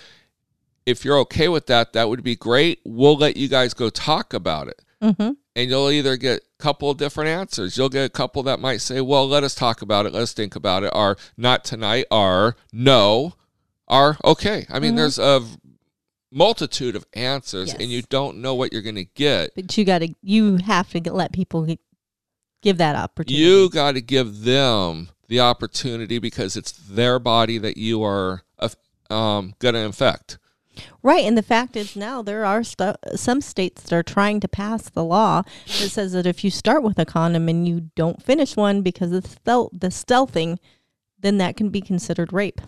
If 0.86 1.04
you're 1.04 1.18
okay 1.18 1.48
with 1.48 1.66
that, 1.66 1.92
that 1.92 2.08
would 2.08 2.22
be 2.22 2.34
great. 2.34 2.80
We'll 2.82 3.18
let 3.18 3.36
you 3.36 3.46
guys 3.46 3.74
go 3.74 3.90
talk 3.90 4.32
about 4.32 4.68
it. 4.68 4.80
Mm-hmm. 5.02 5.32
And 5.54 5.70
you'll 5.70 5.90
either 5.90 6.16
get 6.16 6.40
a 6.40 6.62
couple 6.62 6.88
of 6.88 6.96
different 6.96 7.28
answers. 7.28 7.76
You'll 7.76 7.90
get 7.90 8.06
a 8.06 8.08
couple 8.08 8.42
that 8.44 8.58
might 8.58 8.80
say, 8.80 9.02
well, 9.02 9.28
let 9.28 9.44
us 9.44 9.54
talk 9.54 9.82
about 9.82 10.06
it. 10.06 10.14
Let's 10.14 10.32
think 10.32 10.56
about 10.56 10.82
it. 10.82 10.92
Or 10.94 11.18
not 11.36 11.62
tonight. 11.62 12.06
Or 12.10 12.56
no. 12.72 13.34
are 13.86 14.16
okay. 14.24 14.64
I 14.70 14.78
mean, 14.78 14.94
there's 14.94 15.18
a 15.18 15.42
multitude 16.32 16.96
of 16.96 17.04
answers, 17.12 17.68
Yes. 17.72 17.76
and 17.82 17.90
you 17.90 18.00
don't 18.02 18.38
know 18.38 18.54
what 18.54 18.72
you're 18.72 18.80
going 18.82 18.94
to 18.94 19.04
get. 19.04 19.50
But 19.54 19.76
you 19.76 19.84
got 19.84 19.98
to, 19.98 20.14
you 20.22 20.56
have 20.56 20.88
to 20.92 21.00
get- 21.00 21.14
let 21.14 21.32
people 21.32 21.66
get, 21.66 21.80
give 22.62 22.78
that 22.78 22.96
opportunity. 22.96 23.42
You 23.42 23.70
got 23.70 23.92
to 23.92 24.00
give 24.00 24.42
them 24.42 25.10
the 25.28 25.40
opportunity 25.40 26.18
because 26.18 26.56
it's 26.56 26.72
their 26.72 27.18
body 27.18 27.58
that 27.58 27.76
you 27.76 28.02
are 28.02 28.42
um, 29.10 29.54
going 29.58 29.74
to 29.74 29.80
infect. 29.80 30.38
Right, 31.02 31.24
and 31.24 31.36
the 31.36 31.42
fact 31.42 31.76
is 31.76 31.96
now 31.96 32.22
there 32.22 32.44
are 32.44 32.62
stu- 32.62 32.94
some 33.16 33.40
states 33.40 33.82
that 33.82 33.92
are 33.92 34.02
trying 34.02 34.40
to 34.40 34.48
pass 34.48 34.88
the 34.88 35.04
law 35.04 35.42
that 35.66 35.88
says 35.90 36.12
that 36.12 36.26
if 36.26 36.44
you 36.44 36.50
start 36.50 36.82
with 36.82 36.98
a 36.98 37.04
condom 37.04 37.48
and 37.48 37.66
you 37.66 37.90
don't 37.96 38.22
finish 38.22 38.56
one 38.56 38.80
because 38.82 39.12
of 39.12 39.24
the, 39.24 39.28
stealth, 39.28 39.70
the 39.72 39.88
stealthing, 39.88 40.58
then 41.18 41.38
that 41.38 41.56
can 41.56 41.68
be 41.70 41.80
considered 41.80 42.32
rape. 42.32 42.60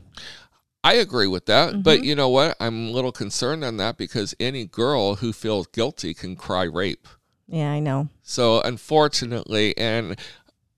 I 0.84 0.94
agree 0.94 1.28
with 1.28 1.46
that, 1.46 1.84
but 1.84 1.98
Mm-hmm. 1.98 2.04
you 2.04 2.14
know 2.16 2.28
what? 2.28 2.56
I'm 2.58 2.88
a 2.88 2.90
little 2.90 3.12
concerned 3.12 3.62
on 3.64 3.76
that 3.76 3.96
because 3.96 4.34
any 4.40 4.66
girl 4.66 5.14
who 5.16 5.32
feels 5.32 5.68
guilty 5.68 6.12
can 6.12 6.34
cry 6.34 6.64
rape. 6.64 7.06
Yeah, 7.52 7.70
I 7.70 7.80
know. 7.80 8.08
So 8.22 8.62
unfortunately, 8.62 9.76
and 9.76 10.18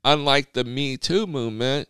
unlike 0.05 0.53
the 0.55 0.65
Me 0.65 0.97
Too 0.97 1.27
movement, 1.27 1.89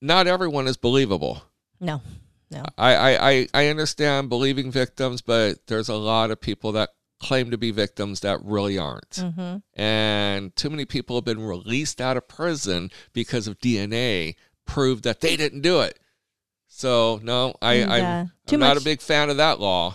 not 0.00 0.26
everyone 0.26 0.66
is 0.66 0.76
believable. 0.76 1.44
No, 1.80 2.02
no. 2.50 2.64
I, 2.76 2.94
I, 2.94 3.30
I, 3.30 3.48
I 3.54 3.66
understand 3.68 4.28
believing 4.28 4.72
victims, 4.72 5.22
but 5.22 5.68
there's 5.68 5.88
a 5.88 5.94
lot 5.94 6.32
of 6.32 6.40
people 6.40 6.72
that 6.72 6.90
claim 7.20 7.52
to 7.52 7.56
be 7.56 7.70
victims 7.70 8.20
that 8.20 8.44
really 8.44 8.76
aren't. 8.76 9.10
Mm-hmm. 9.10 9.80
And 9.80 10.56
too 10.56 10.68
many 10.68 10.84
people 10.84 11.16
have 11.16 11.24
been 11.24 11.40
released 11.40 12.00
out 12.00 12.16
of 12.16 12.26
prison 12.26 12.90
because 13.12 13.46
of 13.46 13.60
DNA 13.60 14.34
proved 14.66 15.04
that 15.04 15.20
they 15.20 15.36
didn't 15.36 15.60
do 15.60 15.80
it. 15.80 16.00
So 16.66 17.20
no, 17.22 17.54
I, 17.62 17.74
And, 17.74 17.92
I'm, 17.92 18.04
uh, 18.04 18.26
I'm 18.50 18.60
not 18.60 18.76
a 18.76 18.84
big 18.84 19.00
fan 19.00 19.30
of 19.30 19.36
that 19.36 19.60
law. 19.60 19.94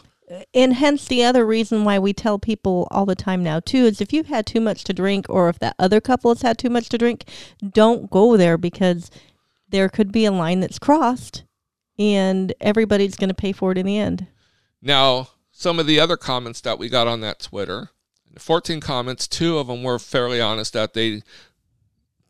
And 0.53 0.73
hence 0.73 1.05
the 1.05 1.23
other 1.23 1.45
reason 1.45 1.85
why 1.85 1.99
we 1.99 2.11
tell 2.11 2.37
people 2.37 2.87
all 2.91 3.05
the 3.05 3.15
time 3.15 3.43
now 3.43 3.59
too 3.59 3.85
is 3.85 4.01
if 4.01 4.11
you've 4.11 4.27
had 4.27 4.45
too 4.45 4.59
much 4.59 4.83
to 4.85 4.93
drink 4.93 5.25
or 5.29 5.47
if 5.47 5.59
that 5.59 5.75
other 5.79 6.01
couple 6.01 6.31
has 6.31 6.41
had 6.41 6.57
too 6.57 6.69
much 6.69 6.89
to 6.89 6.97
drink, 6.97 7.23
don't 7.67 8.09
go 8.09 8.35
there 8.35 8.57
because 8.57 9.09
there 9.69 9.87
could 9.89 10.11
be 10.11 10.25
a 10.25 10.31
line 10.31 10.59
that's 10.59 10.79
crossed 10.79 11.43
and 11.97 12.53
everybody's 12.59 13.15
going 13.15 13.29
to 13.29 13.33
pay 13.33 13.51
for 13.51 13.71
it 13.71 13.77
in 13.77 13.85
the 13.85 13.97
end. 13.97 14.27
Now, 14.81 15.29
some 15.51 15.79
of 15.79 15.87
the 15.87 15.99
other 15.99 16.17
comments 16.17 16.61
that 16.61 16.77
we 16.77 16.89
got 16.89 17.07
on 17.07 17.21
that 17.21 17.39
Twitter, 17.39 17.89
14 18.37 18.79
comments, 18.79 19.27
two 19.27 19.57
of 19.57 19.67
them 19.67 19.81
were 19.81 19.97
fairly 19.97 20.39
honest 20.39 20.73
that 20.73 20.93
they 20.93 21.23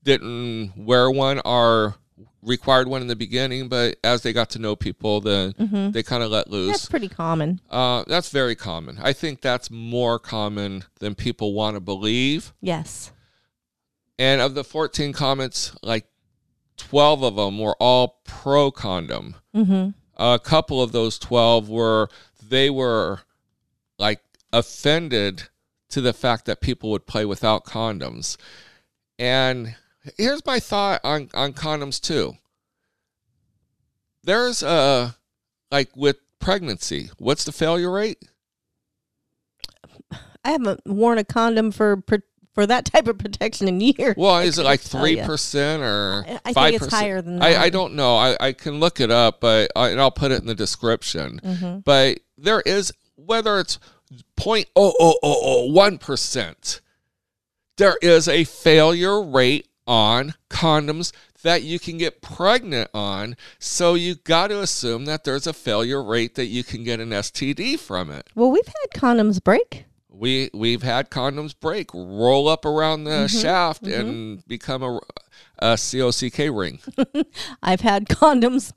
didn't 0.04 0.74
wear 0.78 1.12
one 1.12 1.42
or 1.44 1.96
required 2.42 2.88
one 2.88 3.02
in 3.02 3.08
the 3.08 3.16
beginning, 3.16 3.68
but 3.68 3.98
as 4.04 4.22
they 4.22 4.34
got 4.34 4.50
to 4.52 4.60
know 4.60 4.76
people, 4.76 5.22
then 5.22 5.92
they 5.94 6.04
kind 6.04 6.24
of 6.24 6.32
let 6.32 6.50
loose. 6.50 6.72
That's 6.72 6.90
pretty 6.90 7.10
common. 7.10 7.60
Uh, 7.70 8.04
that's 8.08 8.30
very 8.30 8.56
common. 8.56 8.98
I 9.02 9.14
think 9.14 9.42
that's 9.42 9.72
more 9.72 10.20
common 10.20 10.84
than 11.00 11.16
people 11.16 11.54
want 11.54 11.76
to 11.76 11.80
believe. 11.80 12.54
Yes. 12.62 13.12
And 14.20 14.42
of 14.42 14.56
the 14.56 14.64
14 14.64 15.14
comments, 15.14 15.76
like 15.84 16.06
12 16.78 17.24
of 17.24 17.36
them 17.36 17.60
were 17.60 17.76
all 17.80 18.20
pro 18.24 18.72
condom. 18.72 19.36
Mm-hmm. 19.56 19.90
a 20.18 20.40
couple 20.40 20.82
of 20.84 20.92
those 20.92 21.18
12 21.18 21.68
were 21.68 22.10
they 22.48 22.70
were 22.70 23.22
like 23.98 24.22
offended 24.54 25.44
to 25.90 26.00
the 26.00 26.14
fact 26.14 26.46
that 26.46 26.62
people 26.62 26.92
would 26.92 27.08
play 27.08 27.26
without 27.26 27.66
condoms 27.66 28.38
and 29.18 29.76
here's 30.18 30.46
my 30.46 30.60
thought 30.60 31.02
on, 31.04 31.30
on 31.34 31.54
condoms 31.54 32.00
too 32.02 32.36
there's 34.24 34.64
a 34.64 35.16
like 35.72 35.90
with 35.96 36.18
pregnancy 36.40 37.10
what's 37.18 37.44
the 37.44 37.52
failure 37.52 37.92
rate 37.92 38.18
I 40.44 40.52
haven't 40.52 40.82
worn 40.86 41.18
a 41.18 41.24
condom 41.24 41.72
for 41.72 42.02
for 42.54 42.66
that 42.66 42.86
type 42.86 43.08
of 43.08 43.18
protection 43.20 43.68
in 43.68 43.80
years. 43.82 44.16
well 44.18 44.40
is 44.40 44.58
it 44.58 44.64
like 44.64 44.80
3% 44.82 45.80
or 45.82 46.26
I- 46.28 46.40
I 46.46 46.54
5%? 46.54 46.70
think 46.72 46.82
it's 46.82 46.94
higher 46.94 47.22
than 47.22 47.40
that. 47.40 47.58
I 47.58 47.70
don't 47.70 47.94
know 47.96 48.16
I, 48.16 48.38
I 48.40 48.52
can 48.54 48.80
look 48.80 49.00
it 49.00 49.12
up 49.12 49.42
but 49.42 49.72
I, 49.76 49.90
and 49.90 50.00
i'll 50.02 50.12
put 50.12 50.32
it 50.32 50.42
in 50.42 50.48
the 50.48 50.56
description 50.56 51.40
Mm-hmm. 51.44 51.80
but 51.80 52.20
there 52.38 52.62
is 52.62 52.92
whether 53.16 53.60
it's 53.60 53.78
point 54.36 54.68
oh 54.76 54.94
oh 55.00 55.16
oh 55.22 55.40
oh 55.44 55.72
one 55.74 55.98
percent, 55.98 56.80
there 57.78 57.98
is 58.02 58.28
a 58.30 58.44
failure 58.46 59.22
rate 59.22 59.67
on 59.88 60.34
condoms 60.50 61.12
that 61.44 61.64
you 61.64 61.80
can 61.80 61.98
get 61.98 62.22
pregnant 62.22 62.90
on. 62.94 63.36
So 63.60 63.94
you 63.94 64.16
got 64.16 64.48
to 64.48 64.60
assume 64.62 65.06
that 65.06 65.24
there's 65.24 65.48
a 65.48 65.54
failure 65.54 66.04
rate 66.04 66.36
that 66.36 66.48
you 66.48 66.64
can 66.64 66.84
get 66.84 67.00
an 67.00 67.10
STD 67.10 67.80
from 67.80 68.12
it. 68.12 68.28
Well, 68.36 68.52
we've 68.52 68.68
had 68.68 69.00
condoms 69.00 69.42
break. 69.44 69.86
We 70.10 70.50
we've 70.54 70.82
had 70.82 71.12
condoms 71.12 71.54
break, 71.60 71.94
roll 71.94 72.48
up 72.48 72.66
around 72.66 73.04
the 73.04 73.12
Mm-hmm. 73.12 73.40
shaft, 73.40 73.84
and 73.86 74.46
become 74.48 74.82
a, 74.82 75.00
a 75.60 75.74
COCK 75.78 76.50
ring, 76.58 76.80
I've 77.64 77.82
had 77.82 78.08
condoms 78.08 78.74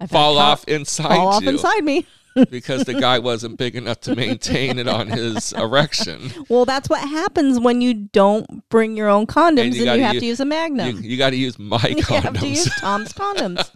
I've 0.00 0.10
fall 0.10 0.34
con- 0.36 0.42
off 0.42 0.64
inside 0.66 1.08
fall 1.16 1.28
off 1.28 1.42
you 1.42 1.50
inside 1.50 1.84
me. 1.84 2.06
Because 2.50 2.84
the 2.84 2.94
guy 2.94 3.18
wasn't 3.18 3.56
big 3.58 3.76
enough 3.76 4.00
to 4.00 4.14
maintain 4.14 4.78
it 4.78 4.88
on 4.88 5.08
his 5.08 5.52
erection. 5.56 6.30
Well, 6.48 6.64
that's 6.64 6.88
what 6.88 7.00
happens 7.00 7.60
when 7.60 7.80
you 7.80 7.94
don't 7.94 8.68
bring 8.68 8.96
your 8.96 9.08
own 9.08 9.26
condoms 9.26 9.66
and 9.66 9.74
you 9.74 9.84
you, 9.84 10.02
have 10.02 10.14
u- 10.14 10.20
to 10.20 10.26
use 10.26 10.40
a 10.40 10.44
Magnum. 10.44 11.02
you 11.02 11.16
got 11.16 11.30
to 11.30 11.36
use 11.36 11.58
my 11.58 11.80
You 11.96 12.02
have 12.02 12.38
to 12.40 12.48
use. 12.48 12.70
Tom's 12.80 13.12
condoms. 13.12 13.70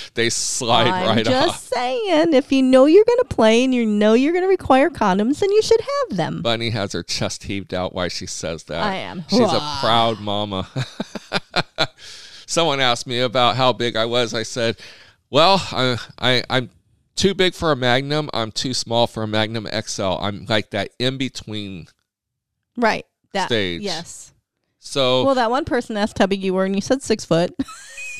they 0.14 0.30
slide 0.30 0.90
right 0.90 1.02
off. 1.02 1.08
I'm 1.08 1.16
right 1.16 1.24
just 1.24 1.48
off. 1.48 1.60
saying, 1.74 2.32
if 2.32 2.52
you 2.52 2.62
know 2.62 2.86
you're 2.86 3.04
going 3.04 3.18
to 3.18 3.34
play 3.34 3.64
and 3.64 3.74
you 3.74 3.84
know 3.86 4.14
you're 4.14 4.32
going 4.32 4.44
to 4.44 4.48
require 4.48 4.90
condoms, 4.90 5.40
then 5.40 5.50
you 5.50 5.62
should 5.62 5.80
have 5.80 6.16
them. 6.16 6.42
Bunny 6.42 6.70
has 6.70 6.92
her 6.92 7.02
chest 7.02 7.44
heaved 7.44 7.74
out 7.74 7.94
while 7.94 8.08
she 8.08 8.26
says 8.26 8.64
that. 8.64 8.82
I 8.82 8.96
am. 8.96 9.24
She's 9.28 9.40
a 9.40 9.76
proud 9.80 10.20
mama. 10.20 10.68
Someone 12.46 12.80
asked 12.80 13.06
me 13.06 13.20
about 13.20 13.56
how 13.56 13.72
big 13.72 13.96
I 13.96 14.04
was. 14.04 14.32
I 14.32 14.44
said, 14.44 14.76
"Well, 15.30 15.60
I, 15.72 15.98
I 16.18 16.42
I'm 16.48 16.70
too 17.16 17.34
big 17.34 17.54
for 17.54 17.72
a 17.72 17.76
Magnum. 17.76 18.30
I'm 18.32 18.52
too 18.52 18.74
small 18.74 19.06
for 19.06 19.22
a 19.22 19.26
Magnum 19.26 19.66
XL. 19.66 20.02
I'm 20.20 20.46
like 20.48 20.70
that 20.70 20.90
in 20.98 21.18
between." 21.18 21.88
right. 22.76 23.04
That, 23.32 23.46
Stage. 23.48 23.82
Yes. 23.82 24.32
So 24.78 25.24
Well, 25.24 25.34
that 25.34 25.50
one 25.50 25.64
person 25.64 25.96
asked 25.96 26.18
how 26.18 26.26
big 26.26 26.42
you 26.42 26.54
were, 26.54 26.64
and 26.64 26.74
you 26.74 26.80
said 26.80 27.02
six 27.02 27.24
foot. 27.24 27.52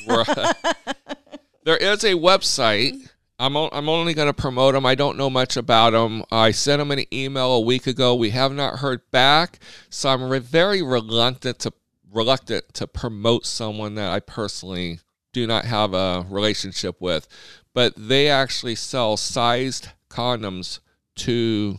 Right. 0.07 0.27
there 1.65 1.77
is 1.77 2.05
a 2.05 2.15
website. 2.15 3.09
I'm, 3.39 3.57
o- 3.57 3.71
I'm 3.73 3.89
only 3.89 4.15
going 4.15 4.29
to 4.29 4.35
promote 4.35 4.75
them. 4.75 4.85
I 4.85 4.95
don't 4.95 5.17
know 5.17 5.31
much 5.31 5.57
about 5.57 5.93
them. 5.93 6.23
I 6.31 6.51
sent 6.51 6.81
them 6.81 6.91
an 6.91 7.05
email 7.13 7.53
a 7.53 7.61
week 7.61 7.87
ago. 7.87 8.15
We 8.15 8.31
have 8.31 8.53
not 8.53 8.79
heard 8.81 9.11
back, 9.11 9.59
so 9.91 10.11
I'm 10.11 10.29
re- 10.29 10.39
very 10.39 10.83
reluctant 10.83 11.59
to 11.61 11.73
reluctant 12.13 12.73
to 12.75 12.87
promote 12.87 13.47
someone 13.47 13.95
that 13.97 14.11
I 14.11 14.21
personally 14.21 15.01
do 15.33 15.47
not 15.47 15.67
have 15.67 15.93
a 15.93 16.27
relationship 16.31 17.01
with. 17.01 17.29
But 17.77 17.93
they 17.97 18.29
actually 18.29 18.75
sell 18.75 19.19
sized 19.19 19.89
condoms 20.09 20.81
to 21.17 21.79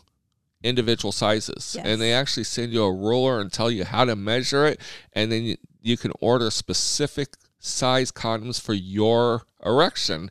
individual 0.64 1.12
sizes, 1.12 1.74
Yes. 1.76 1.86
and 1.88 2.00
they 2.00 2.14
actually 2.14 2.44
send 2.44 2.72
you 2.72 2.84
a 2.84 2.94
ruler 2.94 3.42
and 3.42 3.52
tell 3.52 3.72
you 3.72 3.84
how 3.84 4.06
to 4.06 4.16
measure 4.16 4.68
it, 4.68 4.80
and 5.14 5.32
then 5.32 5.44
you, 5.44 5.58
you 5.82 5.98
can 5.98 6.12
order 6.20 6.52
specific 6.52 7.36
size 7.60 8.12
condoms 8.12 8.62
for 8.62 8.74
your 8.76 9.44
erection 9.66 10.30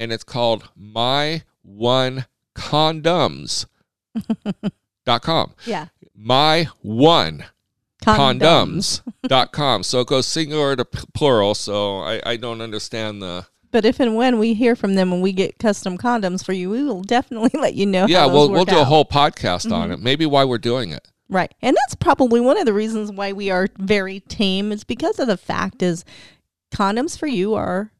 and 0.00 0.10
it's 0.12 0.24
called 0.24 0.70
my 0.74 1.42
one 1.62 2.24
condoms 2.56 3.66
dot 5.04 5.22
com 5.22 5.52
yeah. 5.66 5.88
my 6.14 6.66
one 6.80 7.44
condoms 8.02 9.02
dot 9.26 9.52
com 9.52 9.82
so 9.82 10.00
it 10.00 10.06
goes 10.06 10.26
singular 10.26 10.74
to 10.74 10.84
plural 10.84 11.54
so 11.54 11.98
I, 11.98 12.20
I 12.24 12.36
don't 12.36 12.62
understand 12.62 13.22
the 13.22 13.46
But 13.72 13.84
if 13.84 13.98
and 13.98 14.14
when 14.14 14.38
we 14.38 14.54
hear 14.54 14.76
from 14.76 14.94
them 14.94 15.12
and 15.12 15.22
we 15.22 15.32
get 15.32 15.58
custom 15.58 15.98
condoms 15.98 16.44
for 16.44 16.52
you, 16.52 16.70
we 16.70 16.84
will 16.84 17.02
definitely 17.02 17.50
let 17.60 17.74
you 17.74 17.86
know. 17.86 18.06
yeah 18.06 18.26
we'll, 18.26 18.50
we'll 18.50 18.64
do 18.64 18.78
a 18.78 18.84
whole 18.84 19.04
podcast 19.04 19.72
on 19.72 19.84
mm-hmm. 19.84 19.92
it 19.92 20.00
maybe 20.00 20.26
why 20.26 20.44
we're 20.44 20.58
doing 20.58 20.92
it 20.92 21.08
Right. 21.32 21.54
And 21.62 21.74
that's 21.74 21.94
probably 21.94 22.40
one 22.40 22.58
of 22.58 22.66
the 22.66 22.74
reasons 22.74 23.10
why 23.10 23.32
we 23.32 23.50
are 23.50 23.68
very 23.78 24.20
tame 24.20 24.70
is 24.70 24.84
because 24.84 25.18
of 25.18 25.28
the 25.28 25.38
fact 25.38 25.82
is 25.82 26.04
condoms 26.74 27.18
for 27.18 27.26
you 27.26 27.54
are 27.54 27.90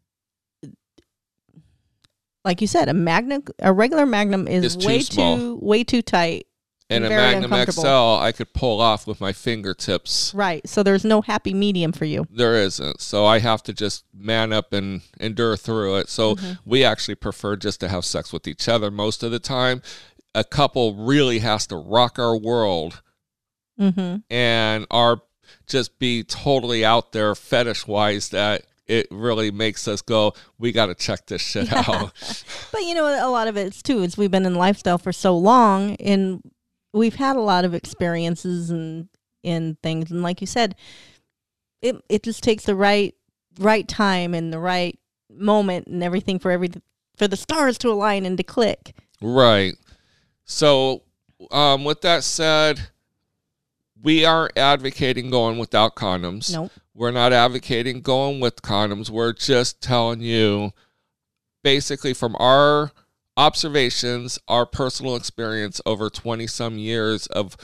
like 2.44 2.60
you 2.60 2.66
said, 2.66 2.88
a 2.88 2.94
magnum 2.94 3.44
a 3.58 3.72
regular 3.72 4.04
magnum 4.04 4.46
is 4.46 4.64
It's 4.64 4.76
too 4.76 4.86
way 4.86 5.00
small. 5.00 5.36
too 5.36 5.58
way 5.62 5.82
too 5.82 6.02
tight. 6.02 6.46
And 6.92 7.04
a 7.04 7.08
magnum 7.08 7.50
xl 7.70 7.86
i 8.20 8.32
could 8.32 8.52
pull 8.52 8.80
off 8.80 9.06
with 9.06 9.20
my 9.20 9.32
fingertips 9.32 10.32
Right. 10.34 10.66
So 10.68 10.82
there's 10.82 11.04
no 11.04 11.22
happy 11.22 11.54
medium 11.54 11.92
for 11.92 12.04
you. 12.04 12.26
there 12.30 12.54
isn't 12.54 13.00
so 13.00 13.24
i 13.26 13.38
have 13.38 13.62
to 13.64 13.72
just 13.72 14.04
man 14.14 14.52
up 14.52 14.72
and 14.72 15.02
endure 15.20 15.56
through 15.56 15.96
it 15.96 16.08
so 16.08 16.36
we 16.64 16.84
actually 16.84 17.14
prefer 17.16 17.56
just 17.56 17.80
to 17.80 17.88
have 17.88 18.04
sex 18.04 18.32
with 18.32 18.46
each 18.46 18.68
other 18.68 18.90
most 18.90 19.22
of 19.22 19.30
the 19.30 19.38
time 19.38 19.82
a 20.34 20.44
couple 20.44 20.94
really 20.94 21.40
has 21.40 21.66
to 21.66 21.76
rock 21.76 22.18
our 22.18 22.36
world 22.36 23.02
Mm-hmm. 23.80 24.16
and 24.30 24.86
are 24.90 25.22
just 25.66 25.98
be 25.98 26.22
totally 26.22 26.84
out 26.84 27.12
there 27.12 27.34
fetish 27.34 27.86
wise 27.86 28.28
that 28.28 28.62
it 28.86 29.06
really 29.10 29.50
makes 29.50 29.88
us 29.88 30.02
go, 30.02 30.34
we 30.58 30.72
got 30.72 30.86
to 30.86 30.94
check 30.94 31.26
this 31.26 31.40
shit 31.40 31.72
out. 31.88 32.12
But 32.70 32.82
you 32.82 32.94
know, 32.94 33.06
a 33.06 33.30
lot 33.30 33.48
of 33.48 33.56
it's 33.56 33.80
too 33.82 34.02
is 34.02 34.16
we've 34.18 34.30
been 34.30 34.44
in 34.44 34.54
lifestyle 34.56 34.98
for 34.98 35.12
so 35.12 35.36
long, 35.36 35.96
and 35.96 36.42
we've 36.92 37.16
had 37.16 37.36
a 37.36 37.40
lot 37.40 37.64
of 37.64 37.74
experiences 37.74 38.70
and 38.70 39.08
in 39.42 39.76
things, 39.82 40.10
and 40.10 40.22
like 40.22 40.40
you 40.40 40.46
said, 40.46 40.76
it 41.80 41.96
it 42.08 42.22
just 42.22 42.42
takes 42.42 42.64
the 42.64 42.74
right 42.74 43.14
right 43.58 43.86
time 43.88 44.34
and 44.34 44.52
the 44.52 44.58
right 44.58 44.98
moment 45.28 45.86
and 45.86 46.02
everything 46.02 46.38
for 46.38 46.50
every 46.50 46.70
for 47.16 47.28
the 47.28 47.36
stars 47.36 47.78
to 47.78 47.90
align 47.90 48.24
and 48.24 48.36
to 48.36 48.44
click. 48.44 48.94
Right. 49.20 49.74
So, 50.44 51.02
um, 51.50 51.84
with 51.84 52.00
that 52.02 52.24
said, 52.24 52.88
we 54.02 54.24
aren't 54.24 54.56
advocating 54.56 55.30
going 55.30 55.58
without 55.58 55.94
condoms. 55.94 56.52
Nope. 56.52 56.72
We're 56.94 57.10
not 57.10 57.32
advocating 57.32 58.00
going 58.00 58.40
with 58.40 58.62
condoms. 58.62 59.08
We're 59.08 59.32
just 59.32 59.82
telling 59.82 60.20
you, 60.20 60.72
basically, 61.62 62.12
from 62.12 62.36
our 62.38 62.92
observations, 63.36 64.38
our 64.48 64.66
personal 64.66 65.16
experience 65.16 65.80
over 65.86 66.10
20 66.10 66.46
some 66.46 66.78
years 66.78 67.26
of 67.28 67.56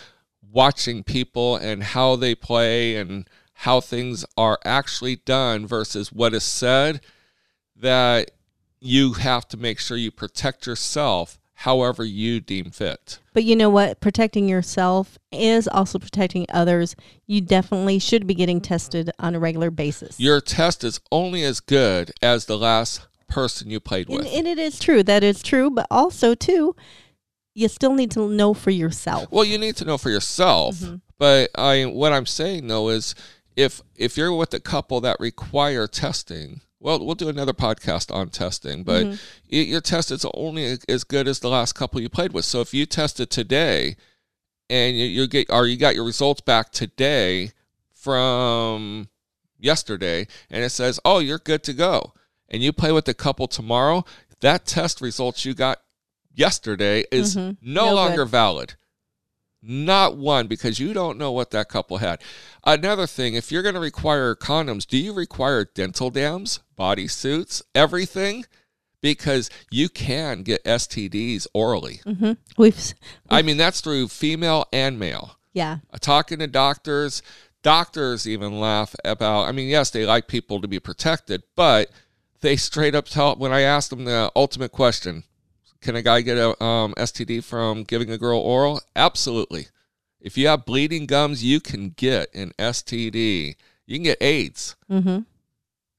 watching 0.50 1.02
people 1.02 1.56
and 1.56 1.82
how 1.82 2.16
they 2.16 2.34
play 2.34 2.96
and 2.96 3.28
how 3.52 3.80
things 3.80 4.24
are 4.36 4.58
actually 4.64 5.16
done 5.16 5.66
versus 5.66 6.12
what 6.12 6.32
is 6.32 6.44
said, 6.44 7.00
that 7.76 8.30
you 8.80 9.14
have 9.14 9.46
to 9.48 9.56
make 9.56 9.78
sure 9.78 9.96
you 9.96 10.10
protect 10.10 10.66
yourself 10.66 11.38
however 11.62 12.04
you 12.04 12.38
deem 12.38 12.70
fit. 12.70 13.18
But 13.32 13.42
you 13.42 13.56
know 13.56 13.68
what? 13.68 13.98
Protecting 13.98 14.48
yourself 14.48 15.18
is 15.32 15.66
also 15.66 15.98
protecting 15.98 16.46
others. 16.50 16.94
You 17.26 17.40
definitely 17.40 17.98
should 17.98 18.28
be 18.28 18.34
getting 18.34 18.60
tested 18.60 19.10
on 19.18 19.34
a 19.34 19.40
regular 19.40 19.72
basis. 19.72 20.20
Your 20.20 20.40
test 20.40 20.84
is 20.84 21.00
only 21.10 21.42
as 21.42 21.58
good 21.58 22.12
as 22.22 22.44
the 22.44 22.56
last 22.56 23.07
person 23.28 23.70
you 23.70 23.78
played 23.80 24.08
with. 24.08 24.26
and 24.26 24.46
it 24.46 24.58
is 24.58 24.78
true. 24.78 25.02
That 25.02 25.22
is 25.22 25.42
true. 25.42 25.70
But 25.70 25.86
also, 25.90 26.34
too, 26.34 26.74
you 27.54 27.68
still 27.68 27.94
need 27.94 28.10
to 28.12 28.28
know 28.28 28.54
for 28.54 28.70
yourself. 28.70 29.30
Well, 29.30 29.44
you 29.44 29.58
need 29.58 29.76
to 29.76 29.84
know 29.84 29.98
for 29.98 30.10
yourself. 30.10 30.76
Mm-hmm. 30.76 30.96
But 31.18 31.50
I 31.56 31.84
what 31.84 32.12
I'm 32.12 32.26
saying 32.26 32.68
though 32.68 32.88
is 32.90 33.14
if 33.56 33.82
if 33.96 34.16
you're 34.16 34.32
with 34.32 34.54
a 34.54 34.60
couple 34.60 35.00
that 35.00 35.16
require 35.18 35.86
testing, 35.88 36.60
well, 36.78 37.04
we'll 37.04 37.16
do 37.16 37.28
another 37.28 37.52
podcast 37.52 38.14
on 38.14 38.28
testing, 38.30 38.84
but 38.84 39.04
Mm-hmm. 39.04 39.16
your 39.48 39.80
test 39.80 40.12
is 40.12 40.24
only 40.34 40.78
as 40.88 41.02
good 41.02 41.26
as 41.26 41.40
the 41.40 41.48
last 41.48 41.72
couple 41.74 42.00
you 42.00 42.08
played 42.08 42.32
with. 42.32 42.44
So 42.44 42.60
if 42.60 42.72
you 42.72 42.86
tested 42.86 43.30
today 43.30 43.96
and 44.70 44.96
you, 44.96 45.06
you 45.06 45.26
get 45.26 45.50
or 45.50 45.66
you 45.66 45.76
got 45.76 45.96
your 45.96 46.04
results 46.04 46.40
back 46.40 46.70
today 46.70 47.50
from 47.92 49.08
yesterday 49.58 50.26
and 50.50 50.62
it 50.64 50.70
says, 50.70 51.00
"Oh, 51.04 51.18
you're 51.18 51.38
good 51.38 51.62
to 51.64 51.72
go." 51.72 52.12
And 52.48 52.62
you 52.62 52.72
play 52.72 52.92
with 52.92 53.08
a 53.08 53.14
couple 53.14 53.46
tomorrow, 53.48 54.04
that 54.40 54.64
test 54.66 55.00
results 55.00 55.44
you 55.44 55.54
got 55.54 55.78
yesterday 56.34 57.04
is 57.12 57.36
no, 57.36 57.42
Mm-hmm. 57.42 57.72
No 57.74 57.84
good. 57.88 57.94
longer 57.94 58.24
valid. 58.24 58.74
Not 59.60 60.16
one 60.16 60.46
because 60.46 60.78
you 60.78 60.92
don't 60.92 61.18
know 61.18 61.32
what 61.32 61.50
that 61.50 61.68
couple 61.68 61.98
had. 61.98 62.20
Another 62.64 63.06
thing, 63.08 63.34
if 63.34 63.50
you're 63.50 63.62
going 63.62 63.74
to 63.74 63.80
require 63.80 64.36
condoms, 64.36 64.86
do 64.86 64.96
you 64.96 65.12
require 65.12 65.64
dental 65.64 66.10
dams, 66.10 66.60
body 66.76 67.08
suits, 67.08 67.60
everything? 67.74 68.44
Because 69.02 69.50
you 69.70 69.88
can 69.88 70.42
get 70.42 70.62
STDs 70.64 71.46
orally. 71.54 72.00
hmm 72.04 72.32
We've, 72.56 72.76
s- 72.76 72.94
I 73.28 73.42
mean, 73.42 73.56
that's 73.56 73.80
through 73.80 74.08
female 74.08 74.66
and 74.72 74.96
male. 74.98 75.38
yeah, 75.52 75.78
Uh, 75.92 75.98
Talking 76.00 76.38
to 76.38 76.46
doctors, 76.46 77.20
doctors 77.62 78.28
even 78.28 78.60
laugh 78.60 78.94
about, 79.04 79.44
I 79.48 79.52
mean, 79.52 79.68
yes, 79.68 79.90
they 79.90 80.04
like 80.06 80.28
people 80.28 80.60
to 80.60 80.68
be 80.68 80.78
protected, 80.80 81.42
but 81.56 81.90
they 82.40 82.56
straight 82.56 82.94
up 82.94 83.06
tell, 83.06 83.36
when 83.36 83.52
I 83.52 83.62
asked 83.62 83.90
them 83.90 84.04
the 84.04 84.30
ultimate 84.36 84.72
question, 84.72 85.24
can 85.80 85.96
a 85.96 86.02
guy 86.02 86.20
get 86.22 86.38
a 86.38 86.62
um, 86.62 86.94
STD 86.94 87.44
from 87.44 87.84
giving 87.84 88.10
a 88.10 88.18
girl 88.18 88.38
oral? 88.38 88.80
Absolutely. 88.96 89.68
If 90.20 90.36
you 90.36 90.48
have 90.48 90.64
bleeding 90.64 91.06
gums, 91.06 91.44
you 91.44 91.60
can 91.60 91.90
get 91.90 92.34
an 92.34 92.52
STD. 92.58 93.54
You 93.86 93.96
can 93.96 94.02
get 94.02 94.18
AIDS. 94.20 94.76
mm-hmm. 94.90 95.20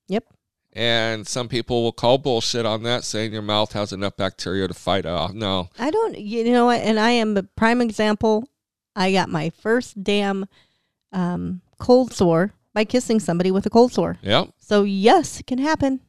Yep. 0.07 0.25
And 0.73 1.27
some 1.27 1.47
people 1.47 1.83
will 1.83 1.91
call 1.91 2.17
bullshit 2.17 2.65
on 2.65 2.83
that, 2.83 3.03
saying 3.03 3.31
your 3.33 3.41
mouth 3.41 3.73
has 3.73 3.91
enough 3.91 4.17
bacteria 4.17 4.67
to 4.67 4.73
fight 4.73 5.05
off. 5.05 5.33
No. 5.33 5.69
I 5.79 5.89
don't, 5.89 6.17
you 6.17 6.51
know 6.51 6.65
what? 6.65 6.81
And 6.81 6.99
I 6.99 7.11
am 7.11 7.37
a 7.37 7.43
prime 7.43 7.81
example. 7.81 8.47
I 8.95 9.11
got 9.11 9.29
my 9.29 9.49
first 9.49 10.03
damn 10.03 10.45
um, 11.11 11.61
cold 11.79 12.13
sore 12.13 12.53
by 12.73 12.85
kissing 12.85 13.19
somebody 13.19 13.51
with 13.51 13.65
a 13.65 13.69
cold 13.69 13.93
sore. 13.93 14.17
Yep. 14.21 14.49
So 14.59 14.83
yes, 14.83 15.39
it 15.39 15.47
can 15.47 15.57
happen. 15.57 16.01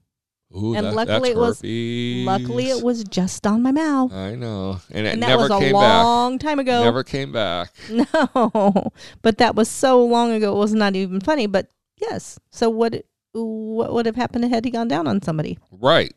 Ooh, 0.56 0.74
And 0.74 0.86
that- 0.86 0.94
luckily 0.94 1.30
it 1.30 1.36
was- 1.36 1.58
herpes. 1.58 2.26
Luckily, 2.26 2.70
it 2.70 2.82
was 2.82 3.04
just 3.04 3.46
on 3.46 3.62
my 3.62 3.70
mouth, 3.70 4.12
I 4.12 4.34
know. 4.34 4.80
And 4.90 5.06
it 5.06 5.12
and 5.14 5.22
that 5.22 5.28
never 5.28 5.42
was 5.42 5.50
a 5.50 5.72
long 5.72 6.38
time 6.38 6.58
ago. 6.58 6.82
Never 6.82 7.04
came 7.04 7.30
back. 7.32 7.72
No, 7.90 8.90
but 9.22 9.38
that 9.38 9.54
was 9.54 9.68
so 9.68 10.04
long 10.04 10.32
ago. 10.32 10.52
It 10.54 10.58
was 10.58 10.74
not 10.74 10.96
even 10.96 11.20
funny. 11.20 11.46
But 11.46 11.70
yes. 12.00 12.38
So 12.50 12.68
what? 12.68 13.04
What 13.32 13.92
would 13.92 14.06
have 14.06 14.16
happened 14.16 14.44
had 14.52 14.64
he 14.64 14.72
gone 14.72 14.88
down 14.88 15.06
on 15.06 15.22
somebody? 15.22 15.56
Right. 15.70 16.16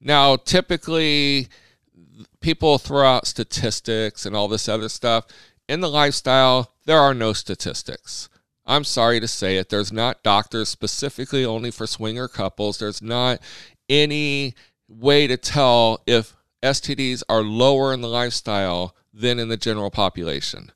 Now, 0.00 0.34
typically, 0.34 1.46
people 2.40 2.78
throw 2.78 3.06
out 3.06 3.28
statistics 3.28 4.26
and 4.26 4.34
all 4.34 4.48
this 4.48 4.68
other 4.68 4.88
stuff. 4.88 5.26
In 5.68 5.80
the 5.80 5.88
lifestyle, 5.88 6.72
there 6.86 6.98
are 6.98 7.14
no 7.14 7.32
statistics. 7.34 8.28
I'm 8.66 8.84
sorry 8.84 9.20
to 9.20 9.28
say 9.28 9.56
it. 9.58 9.68
There's 9.68 9.92
not 9.92 10.22
doctors 10.22 10.68
specifically 10.68 11.44
only 11.44 11.70
for 11.70 11.86
swinger 11.86 12.28
couples. 12.28 12.78
There's 12.78 13.02
not 13.02 13.40
any 13.88 14.54
way 14.88 15.26
to 15.26 15.36
tell 15.36 16.02
if 16.06 16.34
STDs 16.62 17.22
are 17.28 17.42
lower 17.42 17.92
in 17.92 18.00
the 18.00 18.08
lifestyle 18.08 18.94
than 19.12 19.38
in 19.38 19.48
the 19.48 19.56
general 19.56 19.90
population. 19.90 20.72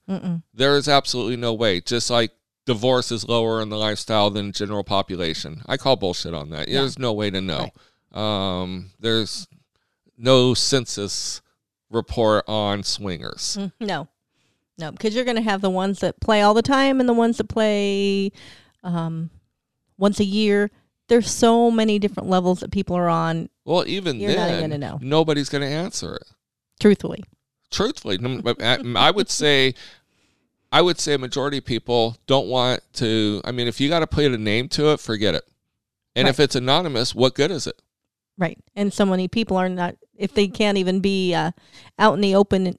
There 0.55 0.77
is 0.77 0.89
absolutely 0.89 1.37
no 1.37 1.55
way. 1.55 1.81
Just 1.81 2.11
like 2.11 2.33
divorce 2.67 3.11
is 3.11 3.27
lower 3.27 3.63
in 3.63 3.71
the 3.71 3.79
lifestyle 3.79 4.29
than 4.31 4.53
general 4.53 4.85
population. 4.85 5.63
I 5.67 5.77
call 5.79 5.97
bullshit 5.97 6.35
on 6.35 6.51
that. 6.51 6.69
Yeah. 6.69 6.81
There's 6.81 6.99
no 6.99 7.13
way 7.15 7.31
to 7.31 7.41
know. 7.41 7.71
Um, 8.13 8.91
there's 9.01 9.49
no 10.17 10.53
census 10.55 11.41
report 11.91 12.45
on 12.47 12.83
swingers. 12.83 13.57
Mm, 13.59 13.73
No, 13.81 14.09
no, 14.79 14.93
because 14.93 15.15
you're 15.15 15.25
going 15.25 15.37
to 15.37 15.43
have 15.43 15.61
the 15.61 15.71
ones 15.71 16.01
that 16.01 16.21
play 16.21 16.43
all 16.43 16.55
the 16.55 16.63
time 16.63 17.01
and 17.01 17.09
the 17.09 17.13
ones 17.15 17.39
that 17.39 17.49
play 17.49 18.33
um, 18.83 19.31
once 19.99 20.21
a 20.21 20.25
year. 20.25 20.71
There's 21.09 21.31
so 21.31 21.71
many 21.71 21.99
different 21.99 22.29
levels 22.29 22.61
that 22.61 22.71
people 22.71 22.95
are 22.97 23.09
on. 23.09 23.49
Well, 23.65 23.85
even 23.87 24.21
You're 24.21 24.31
not 24.37 24.49
then, 24.49 24.59
even 24.59 24.71
gonna 24.71 24.79
know. 24.79 24.99
nobody's 25.01 25.49
going 25.49 25.63
to 25.63 25.69
answer 25.69 26.17
it. 26.17 26.25
Truthfully, 26.81 27.25
Truthfully, 27.71 28.19
I 28.97 29.11
would 29.11 29.29
say, 29.31 29.75
I 30.71 30.81
would 30.81 30.99
say 30.99 31.15
a 31.15 31.19
majority 31.19 31.59
of 31.59 31.65
people 31.65 32.17
don't 32.27 32.47
want 32.49 32.81
to. 32.95 33.41
I 33.45 33.53
mean, 33.53 33.67
if 33.67 33.81
you 33.81 33.89
got 33.89 34.01
to 34.01 34.07
put 34.07 34.25
a 34.27 34.39
name 34.39 34.69
to 34.71 34.93
it, 34.93 35.01
forget 35.01 35.35
it. 35.35 35.45
And 36.15 36.29
if 36.29 36.39
it's 36.41 36.55
anonymous, 36.57 37.15
what 37.15 37.35
good 37.35 37.51
is 37.51 37.67
it? 37.67 37.81
right? 38.39 38.59
And 38.77 38.93
so 38.93 39.05
many 39.05 39.29
people 39.29 39.57
are 39.57 39.69
not. 39.69 39.97
If 40.15 40.35
they 40.35 40.47
can't 40.49 40.79
even 40.79 41.01
be 41.01 41.35
uh, 41.35 41.51
out 41.99 42.15
in 42.15 42.21
the 42.21 42.35
open 42.37 42.79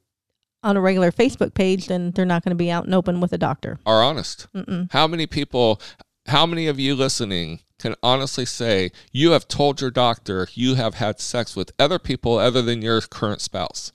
on 0.63 0.75
a 0.77 0.81
regular 0.81 1.11
Facebook 1.11 1.53
page, 1.53 1.87
then 1.87 2.11
they're 2.11 2.25
not 2.25 2.43
going 2.43 2.51
to 2.51 2.55
be 2.55 2.71
out 2.71 2.85
and 2.85 2.93
open 2.93 3.19
with 3.21 3.31
a 3.33 3.37
doctor. 3.37 3.79
Are 3.85 4.03
honest. 4.03 4.47
Mm-mm. 4.53 4.91
How 4.91 5.07
many 5.07 5.25
people, 5.27 5.81
how 6.27 6.45
many 6.45 6.67
of 6.67 6.79
you 6.79 6.95
listening 6.95 7.59
can 7.79 7.95
honestly 8.03 8.45
say 8.45 8.91
you 9.11 9.31
have 9.31 9.47
told 9.47 9.79
your 9.79 9.91
doctor 9.91 10.47
you 10.53 10.75
have 10.75 10.95
had 10.95 11.19
sex 11.19 11.55
with 11.55 11.71
other 11.79 11.97
people 11.99 12.37
other 12.37 12.61
than 12.61 12.81
your 12.81 12.99
current 13.01 13.41
spouse? 13.41 13.91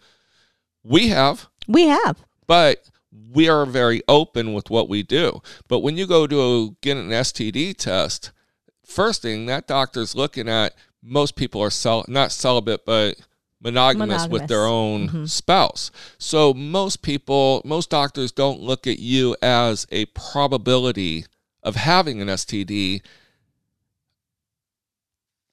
We 0.83 1.09
have, 1.09 1.49
We 1.69 1.87
have. 1.89 2.19
but 2.47 2.89
we 3.33 3.49
are 3.49 3.65
very 3.67 4.03
open 4.09 4.53
with 4.55 4.71
what 4.71 4.89
we 4.89 5.03
do. 5.03 5.41
But 5.69 5.81
when 5.81 5.97
you 5.97 6.07
go 6.07 6.27
to 6.27 6.77
get 6.81 6.97
an 6.97 7.11
STD 7.11 7.77
test, 7.77 8.33
first 8.85 9.23
thing 9.23 9.47
that 9.47 9.67
doctor's 9.67 10.15
looking 10.15 10.49
at, 10.49 10.75
most 11.03 11.37
people 11.37 11.61
are 11.63 11.71
cel- 11.71 12.05
not 12.09 12.33
celibate, 12.33 12.85
but 12.85 13.17
monogamous, 13.65 14.29
with 14.29 14.47
their 14.47 14.67
own 14.67 15.01
Monogamous. 15.07 15.33
spouse. 15.33 15.91
So 16.19 16.55
most 16.55 17.03
people, 17.03 17.63
most 17.65 17.91
doctors 17.91 18.31
don't 18.31 18.61
look 18.61 18.87
at 18.87 18.99
you 18.99 19.37
as 19.43 19.87
a 19.91 20.05
probability 20.07 21.25
of 21.63 21.77
having 21.77 22.21
an 22.21 22.29
STD. 22.29 23.01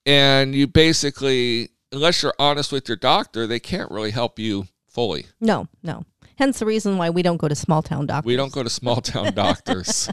And 0.06 0.54
you 0.54 0.68
basically, 0.68 1.70
unless 1.92 2.22
you're 2.22 2.34
honest 2.38 2.72
with 2.72 2.88
your 2.88 2.98
doctor, 2.98 3.48
they 3.48 3.60
can't 3.60 3.90
really 3.90 4.12
help 4.12 4.38
you 4.38 4.68
fully. 4.88 5.28
No, 5.40 5.68
no. 5.82 6.06
Hence 6.38 6.58
the 6.60 6.66
reason 6.66 6.98
why 6.98 7.12
we 7.12 7.22
don't 7.22 7.38
go 7.38 7.48
to 7.48 7.54
small 7.54 7.84
town 7.84 8.08
doctors. 8.08 8.26
We 8.26 8.36
don't 8.36 8.52
go 8.52 8.64
to 8.64 8.70
small 8.70 9.00
town 9.00 9.32
doctors. 9.36 10.10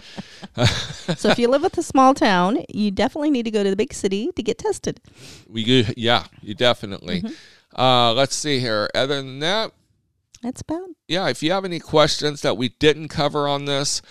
so 1.17 1.31
if 1.31 1.39
you 1.39 1.49
live 1.49 1.63
with 1.63 1.79
a 1.79 1.83
small 1.83 2.13
town, 2.13 2.63
you 2.69 2.91
definitely 2.91 3.31
need 3.31 3.45
to 3.45 3.51
go 3.51 3.65
to 3.65 3.71
the 3.71 3.77
big 3.77 3.95
city 3.95 4.31
to 4.37 4.43
get 4.43 4.59
tested. 4.59 5.01
We 5.49 5.65
do, 5.65 5.85
yeah, 5.97 6.25
you 6.43 6.55
definitely. 6.55 7.23
Mm-hmm. 7.23 7.35
Uh, 7.77 8.13
let's 8.15 8.35
see 8.35 8.59
here. 8.61 8.89
Other 8.95 9.17
than 9.17 9.39
that, 9.41 9.73
That's 10.43 10.61
about. 10.63 10.89
yeah, 11.07 11.29
if 11.29 11.43
you 11.43 11.53
have 11.53 11.65
any 11.65 11.81
questions 11.81 12.43
that 12.43 12.57
we 12.57 12.71
didn't 12.71 13.09
cover 13.09 13.47
on 13.49 13.65
this, 13.67 14.03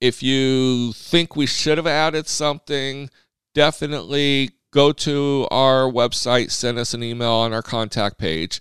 if 0.00 0.22
you 0.22 0.92
think 0.92 1.36
we 1.36 1.46
should 1.46 1.78
have 1.78 1.86
added 1.86 2.26
something, 2.26 3.10
definitely 3.54 4.50
go 4.70 4.92
to 4.92 5.46
our 5.50 5.90
website, 5.90 6.50
send 6.50 6.78
us 6.78 6.94
an 6.94 7.02
email 7.02 7.32
on 7.32 7.52
our 7.52 7.62
contact 7.62 8.18
page. 8.18 8.60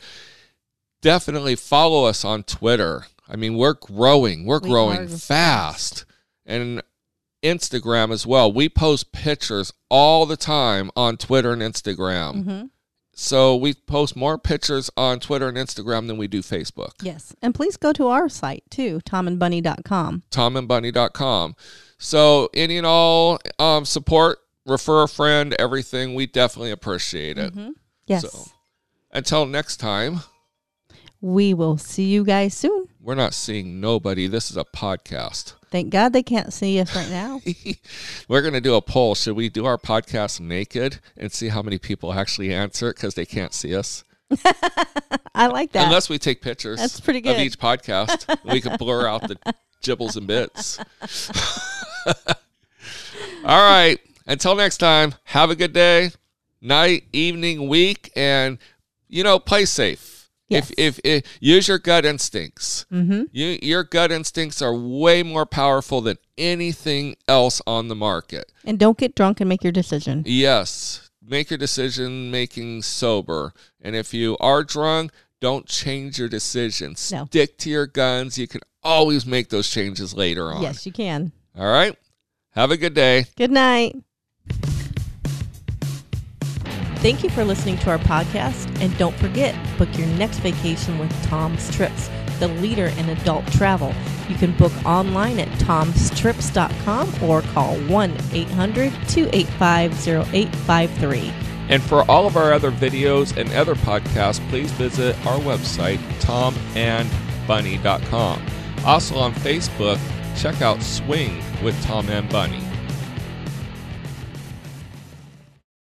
Definitely 1.01 1.55
follow 1.55 2.05
us 2.05 2.25
on 2.25 2.43
Twitter. 2.43 3.05
I 3.27 3.35
mean, 3.35 3.55
we're 3.55 3.73
growing, 3.75 4.45
we're 4.45 4.59
We 4.59 4.69
growing 4.69 5.07
fast. 5.07 6.05
And 6.45 6.81
Instagram 7.43 8.11
as 8.11 8.25
well. 8.27 8.51
We 8.51 8.67
post 8.67 9.11
pictures 9.11 9.71
all 9.89 10.25
the 10.25 10.35
time 10.35 10.91
on 10.95 11.15
Twitter 11.15 11.53
and 11.53 11.61
Instagram. 11.61 12.43
hmm 12.43 12.65
So 13.21 13.57
we 13.57 13.73
post 13.73 14.15
more 14.15 14.37
pictures 14.37 14.89
on 14.95 15.19
Twitter 15.19 15.49
and 15.49 15.57
Instagram 15.57 16.07
than 16.07 16.15
we 16.17 16.27
do 16.29 16.41
Facebook. 16.41 16.91
Yes. 17.01 17.35
And 17.41 17.53
please 17.53 17.75
go 17.75 17.91
to 17.91 18.07
our 18.07 18.29
site 18.29 18.63
too, 18.69 19.01
tomandbunny.com. 19.05 20.23
TomandBunny.com. 20.31 21.55
So 21.97 22.49
any 22.53 22.77
and 22.77 22.87
all 22.87 23.39
um, 23.59 23.83
support, 23.83 24.39
refer 24.65 25.03
a 25.03 25.07
friend, 25.09 25.53
everything, 25.59 26.15
we 26.15 26.27
definitely 26.27 26.71
appreciate 26.71 27.37
it. 27.37 27.53
Mhm. 27.53 27.71
Yes. 28.07 28.21
So- 28.31 28.45
Until 29.11 29.45
next 29.45 29.77
time, 29.77 30.21
We 31.21 31.53
will 31.53 31.77
see 31.77 32.05
you 32.05 32.23
guys 32.23 32.53
soon. 32.53 32.87
we're 33.01 33.15
not 33.15 33.33
seeing 33.33 33.81
nobody. 33.81 34.27
This 34.27 34.49
is 34.49 34.55
a 34.55 34.63
podcast. 34.63 35.55
Thank 35.71 35.91
God 35.91 36.13
they 36.13 36.23
can't 36.23 36.51
see 36.51 36.79
us 36.79 36.95
right 36.95 37.09
now. 37.09 37.41
we're 38.27 38.41
going 38.41 38.53
to 38.53 38.61
do 38.61 38.75
a 38.75 38.81
poll. 38.81 39.15
Should 39.15 39.35
we 39.35 39.49
do 39.49 39.65
our 39.65 39.77
podcast 39.77 40.39
naked 40.39 40.99
and 41.15 41.31
see 41.31 41.49
how 41.49 41.61
many 41.61 41.77
people 41.77 42.13
actually 42.13 42.53
answer 42.53 42.89
it 42.89 42.95
because 42.95 43.13
they 43.15 43.25
can't 43.25 43.53
see 43.53 43.75
us? 43.75 44.03
I 45.35 45.47
like 45.47 45.71
that. 45.73 45.85
Unless 45.85 46.09
we 46.09 46.17
take 46.17 46.41
pictures 46.41 46.79
That's 46.79 46.99
pretty 46.99 47.21
good. 47.21 47.35
of 47.35 47.41
each 47.41 47.59
podcast. 47.59 48.37
we 48.51 48.61
can 48.61 48.77
blur 48.77 49.07
out 49.07 49.27
the 49.27 49.37
gibbles 49.83 50.15
and 50.17 50.27
bits. 50.27 50.79
All 53.45 53.69
right. 53.69 53.99
Until 54.27 54.55
next 54.55 54.77
time, 54.77 55.15
have 55.25 55.49
a 55.49 55.55
good 55.55 55.73
day, 55.73 56.11
night, 56.61 57.03
evening, 57.13 57.67
week, 57.67 58.11
and 58.15 58.59
you 59.07 59.23
know, 59.23 59.39
play 59.39 59.65
safe. 59.65 60.18
Yes. 60.49 60.71
If, 60.71 60.99
if 60.99 60.99
if 61.03 61.37
use 61.39 61.67
your 61.67 61.77
gut 61.77 62.05
instincts. 62.05 62.85
mm-hmm. 62.91 63.23
You, 63.31 63.59
your 63.61 63.83
gut 63.83 64.11
instincts 64.11 64.61
are 64.61 64.73
way 64.73 65.21
more 65.21 65.45
powerful 65.45 66.01
than 66.01 66.17
anything 66.37 67.15
else 67.27 67.61
on 67.67 67.87
the 67.87 67.95
market. 67.95 68.51
And 68.65 68.79
don't 68.79 68.97
get 68.97 69.15
drunk 69.15 69.39
and 69.39 69.47
make 69.47 69.63
your 69.63 69.71
decision. 69.71 70.23
Yes, 70.25 71.09
make 71.23 71.51
your 71.51 71.59
decision 71.59 72.31
making 72.31 72.81
sober. 72.81 73.53
And 73.79 73.95
if 73.95 74.13
you 74.13 74.37
are 74.39 74.63
drunk, 74.63 75.11
don't 75.39 75.67
change 75.67 76.17
your 76.17 76.29
decision. 76.29 76.95
No. 77.11 77.25
Stick 77.25 77.57
to 77.59 77.69
your 77.69 77.85
guns. 77.85 78.37
You 78.37 78.47
can 78.47 78.61
always 78.83 79.25
make 79.25 79.49
those 79.49 79.69
changes 79.69 80.13
later 80.13 80.51
on. 80.51 80.61
Yes, 80.61 80.85
you 80.85 80.91
can. 80.91 81.31
All 81.57 81.71
right. 81.71 81.95
Have 82.51 82.71
a 82.71 82.77
good 82.77 82.93
day. 82.93 83.25
Good 83.37 83.51
night. 83.51 83.95
Thank 87.01 87.23
you 87.23 87.29
for 87.29 87.45
listening 87.45 87.77
to 87.79 87.89
our 87.91 87.97
podcast. 87.97 88.67
And 88.81 88.95
don't 88.97 89.15
forget, 89.15 89.55
book 89.77 89.87
your 89.97 90.07
next 90.07 90.39
vacation 90.39 90.99
with 90.99 91.09
Tom's 91.23 91.73
Trips, 91.73 92.09
the 92.39 92.49
leader 92.49 92.87
in 92.87 93.07
adult 93.07 93.49
travel. 93.53 93.93
You 94.27 94.35
can 94.35 94.51
book 94.57 94.73
online 94.85 95.39
at 95.39 95.47
tomstrips.com 95.59 97.23
or 97.23 97.41
call 97.41 97.75
1 97.75 98.17
800 98.33 98.91
285 99.07 100.07
0853. 100.07 101.31
And 101.69 101.81
for 101.81 102.03
all 102.11 102.27
of 102.27 102.35
our 102.35 102.51
other 102.51 102.71
videos 102.71 103.37
and 103.37 103.49
other 103.53 103.75
podcasts, 103.75 104.45
please 104.49 104.73
visit 104.73 105.15
our 105.25 105.39
website, 105.39 105.99
tomandbunny.com. 106.19 108.45
Also 108.85 109.17
on 109.17 109.33
Facebook, 109.35 109.97
check 110.37 110.61
out 110.61 110.81
Swing 110.81 111.41
with 111.63 111.81
Tom 111.85 112.09
and 112.09 112.29
Bunny. 112.29 112.68